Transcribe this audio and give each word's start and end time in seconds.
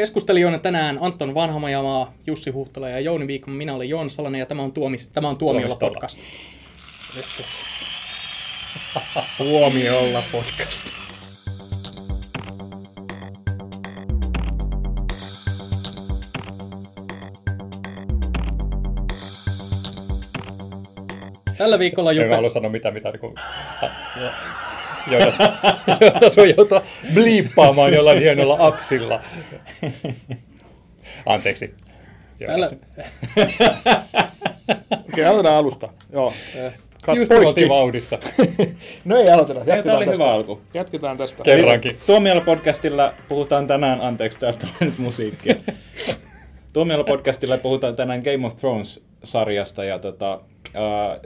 Keskustelijoina 0.00 0.58
tänään 0.58 0.98
Anton 1.00 1.34
Vanhamajamaa, 1.34 2.12
Jussi 2.26 2.50
Huhtala 2.50 2.88
ja 2.88 3.00
Jouni 3.00 3.26
Viikon. 3.26 3.54
Minä 3.54 3.74
olen 3.74 3.88
Joon 3.88 4.10
Salonen 4.10 4.38
ja 4.38 4.46
tämä 4.46 4.62
on, 4.62 4.72
Tuomi, 4.72 4.96
tämä 5.12 5.28
on 5.28 5.36
Tuomiolla 5.36 5.76
podcast. 5.76 6.20
Tuomiolla 9.38 10.22
podcast. 10.32 10.86
Tällä 21.58 21.78
viikolla 21.78 22.10
En 22.10 22.16
mä 22.16 22.20
jutellaan... 22.20 22.38
halua 22.38 22.50
sanoa 22.50 22.70
mitään, 22.70 22.94
mitä 22.94 23.10
niin 23.10 23.20
kuin... 23.20 23.34
Jonas, 25.06 25.34
Jonas 26.14 26.36
voi 26.36 26.54
joutua 26.56 26.82
bliippaamaan 27.14 27.92
jollain 27.94 28.18
hienolla 28.18 28.56
apsilla. 28.58 29.20
Anteeksi. 31.26 31.74
Tällä, 32.46 32.70
Okei, 35.12 35.24
aloitetaan 35.24 35.56
alusta. 35.56 35.88
Joo. 36.12 36.32
Kat 37.04 37.16
Just 37.16 37.28
poikki. 37.28 37.46
oltiin 37.46 37.68
vauhdissa. 37.68 38.18
No 39.04 39.16
ei 39.16 39.30
aloiteta. 39.30 39.60
Tämä 39.60 39.76
Jatketaan 39.76 39.96
oli 39.96 40.06
tästä. 40.06 40.24
hyvä 40.24 40.34
alku. 40.34 40.60
Jatketaan 40.74 41.18
tästä. 41.18 41.42
Kerrankin. 41.44 41.98
Tuomiolla 42.06 42.40
podcastilla 42.40 43.12
puhutaan 43.28 43.66
tänään, 43.66 44.00
anteeksi 44.00 44.40
täältä 44.40 44.58
tulee 44.58 44.74
nyt 44.80 44.98
musiikkia. 44.98 45.54
Tuomiolla 46.72 47.04
podcastilla 47.04 47.58
puhutaan 47.58 47.96
tänään 47.96 48.20
Game 48.24 48.46
of 48.46 48.56
Thrones-sarjasta 48.56 49.84
ja 49.84 49.98
tota, 49.98 50.40
äh, 50.66 51.20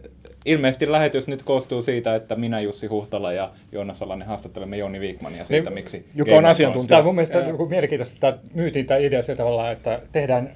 ilmeisesti 0.44 0.92
lähetys 0.92 1.28
nyt 1.28 1.42
koostuu 1.42 1.82
siitä, 1.82 2.14
että 2.14 2.34
minä 2.34 2.60
Jussi 2.60 2.86
Huhtala 2.86 3.32
ja 3.32 3.50
Joonas 3.72 3.98
Salanen 3.98 4.28
haastattelemme 4.28 4.76
Joni 4.76 5.00
Viikmania 5.00 5.44
siitä, 5.44 5.70
Niin, 5.70 5.74
miksi 5.74 6.06
joka 6.14 6.30
on 6.30 6.44
asiantuntija. 6.44 6.88
Tämä 6.88 6.98
on 6.98 7.04
mun 7.04 7.14
mielestä 7.14 7.38
joku 7.38 7.66
mielenkiintoista, 7.68 8.28
että 8.28 8.42
myytiin 8.54 8.86
tämä 8.86 8.98
idea 8.98 9.22
sillä 9.22 9.36
tavalla, 9.36 9.70
että 9.70 10.00
tehdään 10.12 10.50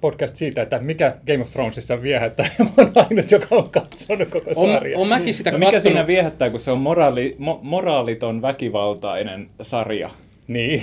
podcast 0.00 0.36
siitä, 0.36 0.62
että 0.62 0.78
mikä 0.78 1.16
Game 1.26 1.42
of 1.42 1.50
Thronesissa 1.50 2.02
viehättää. 2.02 2.50
Mä 2.58 2.66
oon 2.78 2.92
ainut, 2.94 3.30
joka 3.30 3.46
on 3.50 3.70
katsonut 3.70 4.28
koko 4.28 4.50
on, 4.56 4.72
sarjan. 4.72 5.00
on 5.00 5.08
mäkin 5.08 5.34
sitä 5.34 5.50
No 5.50 5.58
mikä 5.58 5.80
siinä 5.80 6.06
viehättää, 6.06 6.50
kun 6.50 6.60
se 6.60 6.70
on 6.70 6.78
moraali, 6.78 7.36
mo, 7.38 7.60
moraaliton 7.62 8.42
väkivaltainen 8.42 9.48
sarja? 9.62 10.10
Niin. 10.48 10.82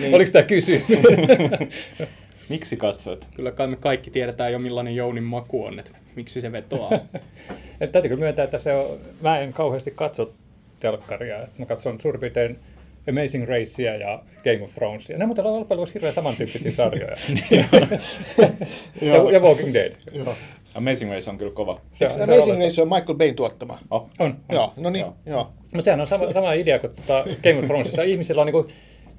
niin. 0.00 0.14
Oliko 0.14 0.30
tämä 0.30 0.42
kysymys? 0.42 0.82
Miksi 2.50 2.76
katsot? 2.76 3.26
Kyllä 3.34 3.52
kai 3.52 3.66
me 3.66 3.76
kaikki 3.76 4.10
tiedetään 4.10 4.52
jo 4.52 4.58
millainen 4.58 4.96
Jounin 4.96 5.24
maku 5.24 5.64
on, 5.64 5.78
että 5.78 5.98
miksi 6.16 6.40
se 6.40 6.52
vetoaa. 6.52 6.90
Et 7.80 7.92
täytyy 7.92 8.08
kyllä 8.08 8.20
myöntää, 8.20 8.44
että 8.44 8.58
se 8.58 8.72
on, 8.74 8.98
mä 9.20 9.38
en 9.38 9.52
kauheasti 9.52 9.90
katso 9.90 10.32
telkkaria. 10.80 11.38
Mä 11.58 11.66
katson 11.66 12.00
suurin 12.00 12.20
piirtein 12.20 12.58
Amazing 13.08 13.48
Racea 13.48 13.96
ja 13.96 14.22
Game 14.44 14.62
of 14.62 14.74
Thronesia. 14.74 15.18
Ne 15.18 15.26
muuten 15.26 15.46
on 15.46 15.60
loppujen 15.60 15.80
lopuksi 15.80 15.94
hirveän 15.94 16.14
samantyyppisiä 16.14 16.70
sarjoja. 16.70 17.16
ja, 19.02 19.32
ja 19.32 19.40
Walking 19.40 19.74
Dead. 19.74 19.92
Amazing 20.74 21.12
Race 21.12 21.30
on 21.30 21.38
kyllä 21.38 21.52
kova. 21.52 21.80
Se, 21.94 22.04
Eikö 22.04 22.14
se 22.14 22.22
Amazing 22.22 22.52
on, 22.52 22.58
Race 22.58 22.82
on 22.82 22.88
Michael 22.88 23.18
Bayn 23.18 23.34
tuottama? 23.34 23.78
Oh. 23.90 24.10
on, 24.18 24.26
on. 24.26 24.36
Joo, 24.52 24.72
no 24.76 24.90
niin, 24.90 25.00
Joo. 25.00 25.14
joo. 25.26 25.52
Mutta 25.74 25.84
sehän 25.84 26.00
on 26.00 26.06
sama, 26.06 26.32
sama 26.32 26.52
idea 26.52 26.78
kuin 26.78 26.92
tota 26.94 27.24
Game 27.42 27.58
of 27.58 27.64
Thronesissa. 27.64 28.02
Ihmisillä 28.02 28.40
on 28.40 28.46
niinku 28.46 28.68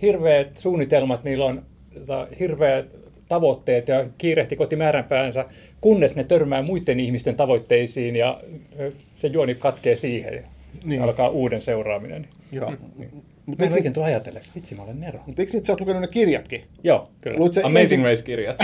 hirveät 0.01 0.57
suunnitelmat, 0.57 1.23
niillä 1.23 1.45
on 1.45 1.65
tota, 1.99 2.27
hirveät 2.39 3.00
tavoitteet 3.31 3.87
ja 3.87 4.05
kiirehti 4.17 4.55
kohti 4.55 4.75
määränpäänsä, 4.75 5.45
kunnes 5.81 6.15
ne 6.15 6.23
törmää 6.23 6.61
muiden 6.61 6.99
ihmisten 6.99 7.35
tavoitteisiin 7.35 8.15
ja 8.15 8.41
se 9.15 9.27
juoni 9.27 9.55
katkee 9.55 9.95
siihen. 9.95 10.33
Niin. 10.33 10.45
Niin. 10.85 11.01
Alkaa 11.01 11.29
uuden 11.29 11.61
seuraaminen. 11.61 12.27
joo. 12.51 12.71
Mä 12.71 12.75
Mutta 13.45 13.63
en 13.63 13.67
eikö, 13.67 13.75
oikein 13.79 13.93
tule 13.93 14.05
ajatelleeksi. 14.05 14.51
Vitsi, 14.55 14.75
mä 14.75 14.83
olen 14.83 14.99
Nero. 14.99 15.19
mut 15.27 15.39
eikö 15.39 15.51
sä 15.51 15.71
oot 15.73 15.79
lukenut 15.79 16.01
ne 16.01 16.07
kirjatkin? 16.07 16.61
Joo, 16.83 17.09
kyllä. 17.21 17.37
Luit 17.39 17.53
sä, 17.53 17.61
Amazing 17.63 17.81
ensin, 17.83 18.03
Race-kirjat. 18.03 18.57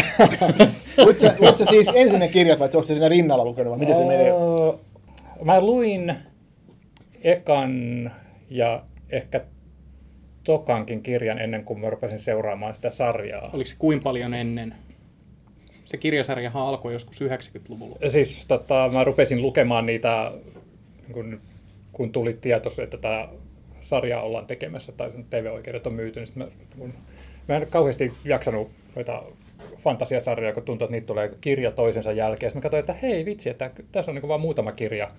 luit, 1.06 1.20
sä, 1.22 1.36
luit 1.40 1.58
sä 1.58 1.66
siis 1.66 1.92
ensin 1.96 2.20
ne 2.20 2.28
kirjat 2.28 2.60
vai 2.60 2.70
onko 2.74 2.88
sä 2.88 2.94
siinä 2.94 3.10
rinnalla 3.10 3.46
lukenut 3.46 3.72
vai 3.72 3.80
miten 3.80 3.96
se 3.96 4.06
menee? 4.06 4.30
Öö, 4.32 4.78
Mä 5.44 5.62
luin 5.62 6.14
ekan 7.24 8.12
ja 8.50 8.84
ehkä 9.12 9.42
tokankin 10.48 11.04
kirjan 11.04 11.40
ennen 11.40 11.64
kuin 11.64 11.80
mä 11.80 11.90
rupesin 11.90 12.20
seuraamaan 12.20 12.76
sitä 12.76 12.90
sarjaa. 12.90 13.50
Oliko 13.54 13.68
se 13.68 13.76
kuin 13.80 14.04
paljon 14.04 14.34
ennen? 14.34 14.76
Se 15.86 15.98
kirjasarjahan 15.98 16.64
alkoi 16.64 16.94
joskus 16.94 17.22
90-luvulla. 17.22 18.10
Siis 18.10 18.46
tota, 18.48 18.90
mä 18.94 19.04
rupesin 19.04 19.42
lukemaan 19.42 19.86
niitä, 19.86 20.32
kun, 21.12 21.42
kun 21.92 22.12
tuli 22.12 22.34
tieto, 22.34 22.70
että 22.84 22.98
tämä 22.98 23.30
sarja 23.82 24.22
ollaan 24.22 24.46
tekemässä 24.46 24.92
tai 24.92 25.12
sen 25.12 25.26
TV-oikeudet 25.30 25.88
on 25.88 25.94
myyty, 25.94 26.20
niin 26.20 26.30
mä, 26.36 26.48
kun, 26.80 26.94
mä 27.48 27.58
en 27.58 27.68
kauheasti 27.70 28.14
jaksanut 28.26 28.72
noita 28.96 29.24
fantasiasarjoja, 29.78 30.54
kun 30.54 30.64
tuntuu, 30.64 30.86
että 30.86 30.96
niitä 30.96 31.08
tulee 31.08 31.32
kirja 31.42 31.72
toisensa 31.72 32.12
jälkeen. 32.12 32.52
Sitten 32.52 32.60
mä 32.60 32.64
katsoin, 32.64 32.80
että 32.80 32.94
hei 32.94 33.26
vitsi, 33.26 33.50
että 33.50 33.72
tässä 33.92 34.12
on 34.12 34.16
niin 34.16 34.28
vain 34.28 34.42
muutama 34.42 34.72
kirja. 34.72 35.12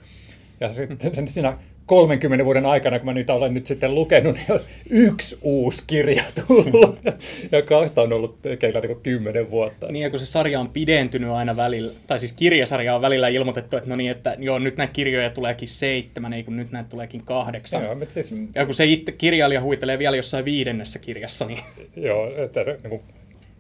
Ja 0.61 0.75
sitten 0.75 1.15
sen 1.15 1.29
siinä 1.29 1.59
30 1.87 2.45
vuoden 2.45 2.67
aikana, 2.67 2.99
kun 2.99 3.07
mä 3.07 3.13
niitä 3.13 3.35
olen 3.35 3.55
nyt 3.55 3.67
sitten 3.67 3.95
lukenut, 3.95 4.37
niin 4.37 4.53
on 4.53 4.61
yksi 4.91 5.39
uusi 5.43 5.83
kirja 5.87 6.25
tullut. 6.47 6.99
Ja 7.53 7.63
kahta 7.63 8.03
on 8.03 8.13
ollut 8.13 8.43
tekeillä 8.43 8.81
niin 8.81 9.01
10 9.03 9.51
vuotta. 9.51 9.93
Niin, 9.93 10.03
ja 10.03 10.11
kun 10.11 10.19
se 10.19 10.27
sarja 10.27 10.61
on 10.61 10.69
pidentynyt 10.69 11.31
aina 11.31 11.57
välillä, 11.57 11.93
tai 12.07 12.19
siis 12.19 12.33
kirjasarja 12.33 12.95
on 12.95 13.03
välillä 13.03 13.29
ilmoitettu, 13.29 13.77
että 13.77 13.89
no 13.89 13.97
niin, 13.97 14.11
että 14.11 14.37
joo, 14.39 14.59
nyt 14.59 14.77
näitä 14.77 14.93
kirjoja 14.93 15.31
tuleekin 15.31 15.69
seitsemän, 15.69 16.33
ei 16.33 16.43
kun 16.43 16.57
nyt 16.57 16.71
näitä 16.71 16.91
tuleekin 16.91 17.23
kahdeksan. 17.25 17.83
Joo, 17.83 17.95
mutta 17.95 18.15
siis, 18.15 18.35
Ja 18.55 18.65
kun 18.65 18.75
se 18.75 18.85
itse 18.85 19.13
kirjailija 19.13 19.63
huitelee 19.63 19.99
vielä 19.99 20.17
jossain 20.17 20.45
viidennessä 20.45 20.99
kirjassa, 20.99 21.47
niin 21.47 21.61
Joo, 21.97 22.33
että 22.37 22.61
niin 22.65 22.91
kuin, 22.91 23.03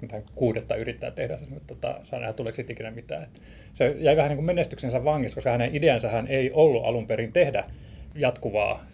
mitään 0.00 0.22
kuudetta 0.34 0.76
yrittää 0.76 1.10
tehdä, 1.10 1.38
mutta 1.48 1.74
tota, 1.74 2.00
saa 2.04 2.20
nähdä 2.20 2.32
tuleeko 2.32 2.56
siitä 2.56 2.72
ikinä 2.72 2.90
mitään. 2.90 3.22
Että 3.22 3.40
se 3.74 3.96
jäi 3.98 4.16
vähän 4.16 4.28
niin 4.28 4.36
kuin 4.36 4.46
menestyksensä 4.46 5.04
vangissa, 5.04 5.34
koska 5.34 5.50
hänen 5.50 5.76
ideansa 5.76 6.08
hän 6.08 6.26
ei 6.26 6.50
ollut 6.52 6.84
alun 6.84 7.06
perin 7.06 7.32
tehdä 7.32 7.64
jatkuvaa 8.14 8.86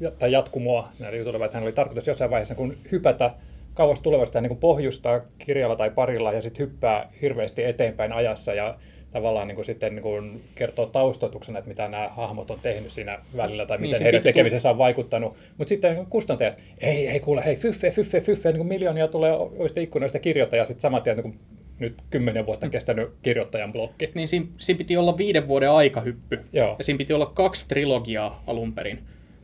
ja- 0.00 0.10
tai 0.10 0.32
jatkumoa 0.32 0.88
näille 0.98 1.18
jutuille, 1.18 1.38
vaan 1.38 1.50
hän 1.52 1.62
oli 1.62 1.72
tarkoitus 1.72 2.06
jossain 2.06 2.30
vaiheessa 2.30 2.54
kun 2.54 2.76
hypätä 2.92 3.30
kauas 3.74 4.00
tulevasta 4.00 4.40
niin 4.40 4.48
kuin 4.48 4.60
pohjustaa 4.60 5.20
kirjalla 5.38 5.76
tai 5.76 5.90
parilla 5.90 6.32
ja 6.32 6.42
sitten 6.42 6.66
hyppää 6.66 7.08
hirveästi 7.22 7.64
eteenpäin 7.64 8.12
ajassa 8.12 8.54
ja 8.54 8.74
tavallaan 9.12 9.48
niin 9.48 9.56
kuin 9.56 9.64
sitten 9.64 9.94
niin 9.94 10.02
kuin 10.02 10.42
kertoo 10.54 10.86
taustoituksena, 10.86 11.58
että 11.58 11.68
mitä 11.68 11.88
nämä 11.88 12.08
hahmot 12.08 12.50
on 12.50 12.58
tehnyt 12.62 12.92
siinä 12.92 13.18
välillä 13.36 13.66
tai 13.66 13.76
Niin, 13.76 13.82
miten 13.82 13.98
se 13.98 14.04
heidän 14.04 14.22
tekemisensä 14.22 14.70
on 14.70 14.78
vaikuttanut. 14.78 15.36
Mutta 15.58 15.68
sitten 15.68 15.94
niin 15.94 16.06
kustantajat, 16.06 16.54
ei, 16.78 17.08
ei 17.08 17.20
kuule, 17.20 17.44
hei, 17.44 17.56
fyffe, 17.56 17.90
fyffe, 17.90 18.20
fyffe, 18.20 18.48
niin 18.48 18.58
kuin 18.58 18.68
miljoonia 18.68 19.08
tulee 19.08 19.32
ovista 19.32 19.80
ikkunoista 19.80 20.18
kirjoittaa 20.18 20.56
ja 20.56 20.64
sitten 20.64 20.82
saman 20.82 21.02
tien 21.02 21.16
niin 21.16 21.22
kuin 21.22 21.38
nyt 21.78 21.94
kymmenen 22.10 22.46
vuotta 22.46 22.68
kestänyt 22.68 23.10
kirjoittajan 23.22 23.72
blokki. 23.72 24.10
niin 24.14 24.28
siinä, 24.28 24.46
siinä 24.58 24.78
piti 24.78 24.96
olla 24.96 25.18
viiden 25.18 25.48
vuoden 25.48 25.70
aikahyppy. 25.70 26.40
Joo. 26.52 26.74
Ja 26.78 26.84
siinä 26.84 26.98
piti 26.98 27.12
olla 27.12 27.26
kaksi 27.26 27.68
trilogiaa 27.68 28.42
alun 28.46 28.72
perin. 28.72 28.98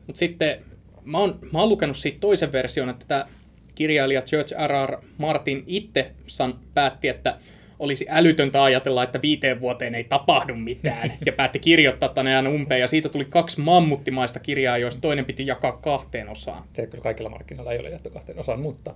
Mutta 0.07 0.19
sitten 0.19 0.59
mä 1.05 1.19
oon, 1.19 1.39
mä 1.53 1.61
oon 1.61 1.69
lukenut 1.69 1.97
siitä 1.97 2.19
toisen 2.21 2.53
version, 2.53 2.91
että 2.91 3.05
tämä 3.09 3.27
kirjailija 3.75 4.23
George 4.23 4.55
R. 4.67 4.91
R. 4.91 4.97
Martin 5.19 5.65
itse 5.67 6.11
san, 6.27 6.55
päätti, 6.75 7.09
että 7.09 7.37
olisi 7.79 8.07
älytöntä 8.09 8.65
ajatella, 8.65 9.03
että 9.03 9.23
viiteen 9.23 9.61
vuoteen 9.61 9.95
ei 9.95 10.05
tapahdu 10.05 10.55
mitään, 10.55 11.13
ja 11.27 11.33
päätti 11.33 11.59
kirjoittaa 11.59 12.09
tänne 12.09 12.31
ajan 12.31 12.47
umpeen, 12.47 12.81
ja 12.81 12.87
siitä 12.87 13.09
tuli 13.09 13.25
kaksi 13.25 13.61
mammuttimaista 13.61 14.41
kirjaa, 14.41 14.79
joista 14.79 15.01
toinen 15.01 15.25
piti 15.25 15.47
jakaa 15.47 15.73
kahteen 15.73 16.29
osaan. 16.29 16.63
Se 16.75 16.87
kyllä 16.87 17.03
kaikilla 17.03 17.31
markkinoilla 17.31 17.73
ei 17.73 17.79
ole 17.79 17.91
jätty 17.91 18.11
kahteen 18.11 18.39
osaan, 18.39 18.61
mutta 18.61 18.95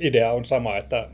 idea 0.00 0.32
on 0.32 0.44
sama, 0.44 0.76
että 0.76 1.08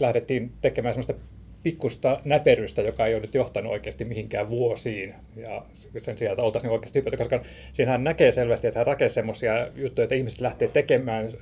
lähdettiin 0.00 0.52
tekemään 0.60 0.94
semmoista 0.94 1.14
pikkusta 1.62 2.20
näperystä, 2.24 2.82
joka 2.82 3.06
ei 3.06 3.14
ole 3.14 3.22
nyt 3.22 3.34
johtanut 3.34 3.72
oikeasti 3.72 4.04
mihinkään 4.04 4.48
vuosiin. 4.48 5.14
Ja 5.36 5.64
sen 6.02 6.18
sijaan, 6.18 6.32
että 6.32 6.42
oltaisiin 6.42 6.70
oikeasti 6.72 6.98
hypätty, 6.98 7.16
koska 7.16 7.40
siinähän 7.72 8.04
näkee 8.04 8.32
selvästi, 8.32 8.66
että 8.66 8.80
hän 8.80 8.86
rakensi 8.86 9.14
semmoisia 9.14 9.68
juttuja, 9.76 10.02
että 10.04 10.14
ihmiset 10.14 10.40
lähtee 10.40 10.68
tekemään, 10.68 11.32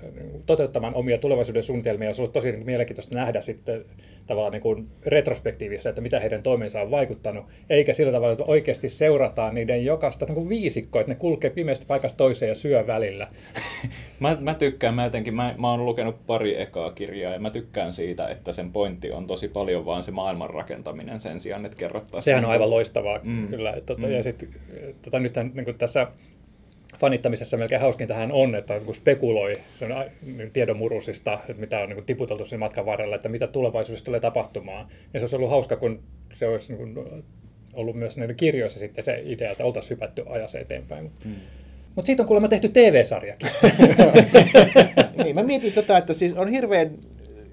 toteuttamaan 0.47 0.95
omia 0.95 1.19
tulevaisuuden 1.19 1.63
suunnitelmia, 1.63 2.09
ja 2.09 2.15
se 2.15 2.21
on 2.21 2.25
ollut 2.25 2.33
tosi 2.33 2.53
niin 2.53 2.67
mielenkiintoista 2.67 3.19
nähdä 3.19 3.41
sitten 3.41 3.85
tavallaan 4.27 4.53
niin 4.53 4.63
kuin 4.63 4.89
retrospektiivissa, 5.07 5.89
että 5.89 6.01
mitä 6.01 6.21
heidän 6.21 6.43
toimensa 6.43 6.81
on 6.81 6.91
vaikuttanut, 6.91 7.45
eikä 7.71 7.95
sillä 7.95 8.13
tavalla, 8.13 8.33
että 8.33 8.45
oikeasti 8.45 8.89
seurataan 8.89 9.55
niiden 9.55 9.85
jokaista 9.85 10.27
niin 10.27 10.35
kuin 10.35 10.49
viisikkoa, 10.49 11.01
että 11.01 11.13
ne 11.13 11.19
kulkee 11.19 11.51
pimeästä 11.51 11.87
paikasta 11.89 12.17
toiseen 12.17 12.49
ja 12.49 12.55
syö 12.55 12.87
välillä. 12.87 13.27
Mä, 14.21 14.37
mä 14.41 14.55
tykkään, 14.55 14.95
mä 14.95 15.05
jotenkin, 15.05 15.35
mä, 15.35 15.55
mä 15.59 15.71
oon 15.71 15.85
lukenut 15.87 16.27
pari 16.27 16.61
ekaa 16.61 16.91
kirjaa 16.93 17.33
ja 17.33 17.39
mä 17.39 17.51
tykkään 17.51 17.93
siitä, 17.93 18.29
että 18.29 18.53
sen 18.53 18.73
pointti 18.73 19.11
on 19.13 19.27
tosi 19.27 19.49
paljon 19.49 19.87
vaan 19.87 20.03
se 20.03 20.11
maailman 20.11 20.51
rakentaminen 20.51 21.21
sen 21.21 21.41
sijaan, 21.41 21.65
että 21.67 21.77
kerrottaisiin. 21.77 22.23
Sehän 22.25 22.45
on 22.45 22.51
aivan 22.51 22.71
loistavaa 22.71 23.21
Mm. 23.23 23.49
kyllä. 23.49 23.71
Että, 23.71 23.95
tota, 23.95 24.07
Mm. 24.07 24.13
Ja 24.13 24.23
sitten 24.41 24.61
tota, 25.03 25.21
nythän 25.21 25.53
niin 25.55 25.79
tässä 25.79 26.07
fanittamisessa 26.99 27.57
melkein 27.57 27.81
hauskinta 27.81 28.15
hän 28.15 28.33
on, 28.33 28.55
että 28.55 28.81
kun 28.81 28.95
spekuloi 28.95 29.57
sen 29.79 29.89
niin 30.37 30.51
tiedonmurusista, 30.51 31.39
että 31.49 31.61
mitä 31.61 31.79
on 31.79 31.89
niin 31.89 31.97
kuin 31.97 32.07
tiputeltu 32.07 32.45
siinä 32.45 32.59
matkan 32.59 32.87
varrella, 32.87 33.17
että 33.17 33.29
mitä 33.29 33.47
tulevaisuudessa 33.47 34.05
tulee 34.05 34.21
tapahtumaan. 34.21 34.87
Ja 35.15 35.21
se 35.21 35.25
olisi 35.25 35.37
ollut 35.37 35.51
hauska, 35.51 35.77
kun 35.77 36.03
se 36.33 36.49
olisi 36.49 36.73
niin 36.73 36.95
kuin 36.95 37.25
ollut 37.75 37.97
myös 37.97 38.17
näiden 38.17 38.37
kirjoissa 38.37 38.79
sitten 38.79 39.05
se 39.05 39.23
idea, 39.25 39.51
että 39.51 39.65
oltaisiin 39.65 39.91
hypätty 39.91 40.25
ajassa 40.27 40.59
eteenpäin. 40.59 41.11
Mm. 41.25 41.35
Mutta 41.95 42.07
siitä 42.07 42.23
on 42.23 42.27
kuulemma 42.27 42.49
tehty 42.49 42.69
TV-sarjakin. 42.69 43.49
niin, 45.25 45.35
mä 45.35 45.43
mietin 45.43 45.73
tota, 45.73 45.99
että 45.99 46.15
siis 46.15 46.35
on 46.35 46.49
hirveän 46.49 46.91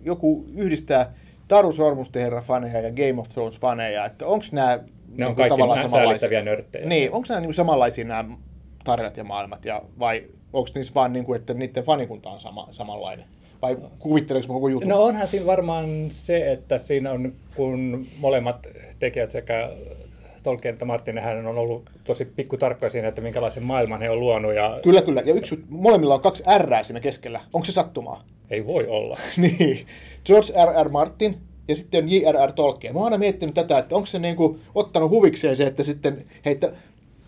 joku 0.03 0.45
yhdistää 0.55 1.13
Taru 1.47 1.71
Sormusten 1.71 2.21
herra 2.21 2.41
faneja 2.41 2.81
ja 2.81 2.91
Game 2.91 3.21
of 3.21 3.27
Thrones 3.27 3.59
faneja, 3.59 4.05
että 4.05 4.25
onko 4.25 4.45
nämä 4.51 4.79
Ne 5.17 5.25
on 5.25 5.35
kaikki 5.35 5.61
nää 5.61 5.87
säälittäviä 5.87 6.41
nörttejä. 6.41 6.85
Niin, 6.85 7.11
onko 7.11 7.25
nämä 7.29 7.41
niinku 7.41 7.53
samanlaisia 7.53 8.05
nämä 8.05 8.37
tarinat 8.83 9.17
ja 9.17 9.23
maailmat, 9.23 9.65
ja, 9.65 9.81
vai 9.99 10.23
onko 10.53 10.69
niissä 10.75 10.93
vaan, 10.93 11.13
niinku, 11.13 11.33
että 11.33 11.53
niiden 11.53 11.83
fanikunta 11.83 12.29
on 12.29 12.39
sama, 12.39 12.67
samanlainen? 12.71 13.25
Vai 13.61 13.77
kuvitteleeko 13.99 14.53
koko 14.53 14.67
jutun? 14.67 14.89
No 14.89 15.03
onhan 15.03 15.27
siinä 15.27 15.45
varmaan 15.45 15.85
se, 16.09 16.51
että 16.51 16.79
siinä 16.79 17.11
on, 17.11 17.33
kun 17.55 18.05
molemmat 18.19 18.67
tekijät 18.99 19.31
sekä 19.31 19.69
Tolkien 20.43 20.73
että 20.73 20.85
Martin, 20.85 21.19
hän 21.19 21.45
on 21.45 21.57
ollut 21.57 21.89
tosi 22.03 22.25
pikkutarkkoja 22.25 22.89
siinä, 22.89 23.07
että 23.07 23.21
minkälaisen 23.21 23.63
maailman 23.63 24.01
he 24.01 24.09
on 24.09 24.19
luonut 24.19 24.55
ja 24.55 24.79
Kyllä, 24.83 25.01
kyllä. 25.01 25.21
Ja 25.25 25.33
yksi, 25.33 25.63
molemmilla 25.69 26.13
on 26.13 26.21
kaksi 26.21 26.43
R 26.57 26.83
siinä 26.83 26.99
keskellä. 26.99 27.41
Onko 27.53 27.65
se 27.65 27.71
sattumaa? 27.71 28.23
ei 28.49 28.65
voi 28.65 28.87
olla. 28.87 29.19
niin. 29.37 29.87
George 30.25 30.53
R. 30.65 30.85
R. 30.85 30.89
Martin 30.89 31.37
ja 31.67 31.75
sitten 31.75 32.03
on 32.03 32.11
J.R.R. 32.11 32.51
Tolkien. 32.51 32.93
Mä 32.93 32.99
oon 32.99 33.05
aina 33.05 33.17
miettinyt 33.17 33.55
tätä, 33.55 33.77
että 33.77 33.95
onko 33.95 34.05
se 34.05 34.19
niinku 34.19 34.59
ottanut 34.75 35.09
huvikseen 35.09 35.57
se, 35.57 35.65
että 35.65 35.83
sitten, 35.83 36.25
hei, 36.45 36.53
että 36.53 36.71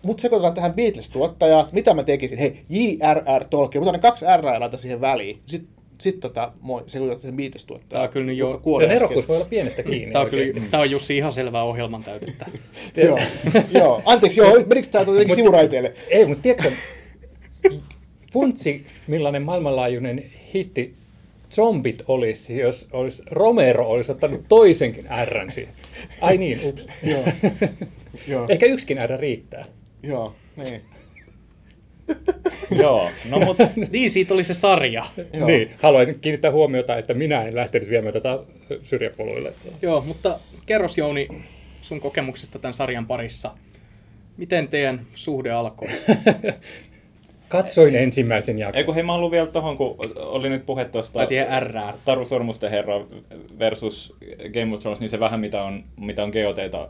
mut 0.02 0.20
sekoitetaan 0.20 0.54
tähän 0.54 0.74
Beatles-tuottajaan, 0.74 1.66
mitä 1.72 1.94
mä 1.94 2.02
tekisin? 2.02 2.38
Hei, 2.38 2.60
J.R.R. 2.68 3.44
Tolkien, 3.50 3.82
mutta 3.82 3.92
ne 3.92 3.98
kaksi 3.98 4.24
R 4.24 4.78
siihen 4.78 5.00
väliin. 5.00 5.38
Sitten 5.46 5.80
sit 6.00 6.20
tota, 6.20 6.52
moi, 6.60 6.82
sekoitetaan 6.86 7.20
sen 7.22 7.36
Beatles-tuottajaan. 7.36 7.88
Tää 7.88 8.02
on 8.02 8.08
kyllä 8.08 8.32
jo- 8.32 8.60
Sen 8.78 8.90
erokkuus 8.90 9.28
voi 9.28 9.36
olla 9.36 9.46
pienestä 9.50 9.82
kiinni 9.82 10.12
Tämä 10.12 10.24
on, 10.24 10.30
kyllä, 10.30 10.42
oikeasti. 10.42 10.70
tää 10.70 10.80
on 10.80 10.90
Jussi 10.90 11.16
ihan 11.16 11.32
selvää 11.32 11.62
ohjelman 11.62 12.04
täytettä. 12.04 12.46
joo, 13.04 13.18
joo. 13.70 14.02
Anteeksi, 14.04 14.40
joo, 14.40 14.54
menikö 14.66 14.88
tää 14.90 15.00
jotenkin 15.00 15.28
Mut- 15.28 15.34
sivuraiteelle? 15.36 15.92
Ei, 16.08 16.24
mutta 16.26 16.42
tiedätkö, 16.42 16.72
funtsi, 18.32 18.86
millainen 19.06 19.42
maailmanlaajuinen 19.42 20.24
hitti 20.54 20.94
zombit 21.52 22.02
olisi, 22.08 22.58
jos 22.58 22.88
olisi, 22.92 23.22
Romero 23.30 23.86
olisi 23.88 24.12
ottanut 24.12 24.44
toisenkin 24.48 25.06
R 25.24 25.50
siihen. 25.50 25.74
Ai 26.20 26.36
niin, 26.36 26.60
ups. 26.64 26.86
Joo, 27.02 27.24
joo, 28.28 28.46
Ehkä 28.48 28.66
yksikin 28.66 28.98
R 29.10 29.20
riittää. 29.20 29.64
joo, 30.02 30.34
niin. 30.56 30.80
Joo, 32.82 33.10
no 33.30 33.40
mutta 33.40 33.68
Niin, 33.90 34.10
siitä 34.10 34.34
oli 34.34 34.44
se 34.44 34.54
sarja. 34.54 35.04
Joo. 35.32 35.46
Niin, 35.46 35.70
haluan 35.82 36.14
kiinnittää 36.20 36.50
huomiota, 36.50 36.96
että 36.98 37.14
minä 37.14 37.42
en 37.42 37.54
lähtenyt 37.54 37.88
viemään 37.88 38.12
tätä 38.12 38.38
syrjäpoluille. 38.84 39.52
Joo, 39.82 40.00
mutta 40.00 40.40
kerros 40.66 40.98
Jouni 40.98 41.28
sun 41.82 42.00
kokemuksesta 42.00 42.58
tämän 42.58 42.74
sarjan 42.74 43.06
parissa. 43.06 43.54
Miten 44.36 44.68
teidän 44.68 45.06
suhde 45.14 45.50
alkoi? 45.50 45.88
Katsoin 47.50 47.96
ensimmäisen 47.96 48.58
jakson. 48.58 48.78
Eikö 48.78 48.92
hei, 48.92 49.02
mä 49.02 49.12
haluan 49.12 49.30
vielä 49.30 49.50
tuohon, 49.50 49.76
kun 49.76 49.96
oli 50.16 50.48
nyt 50.48 50.66
puhe 50.66 50.84
tuosta 50.84 51.12
Tai 51.12 51.26
siihen 51.26 51.62
RR. 51.62 51.96
Taru 52.04 52.24
Sormusten 52.24 52.70
herra 52.70 53.06
versus 53.58 54.14
Game 54.52 54.74
of 54.74 54.80
Thrones, 54.80 55.00
niin 55.00 55.10
se 55.10 55.20
vähän 55.20 55.40
mitä 55.40 55.62
on, 55.62 55.84
mitä 55.96 56.22
on 56.22 56.30
geoteita 56.30 56.88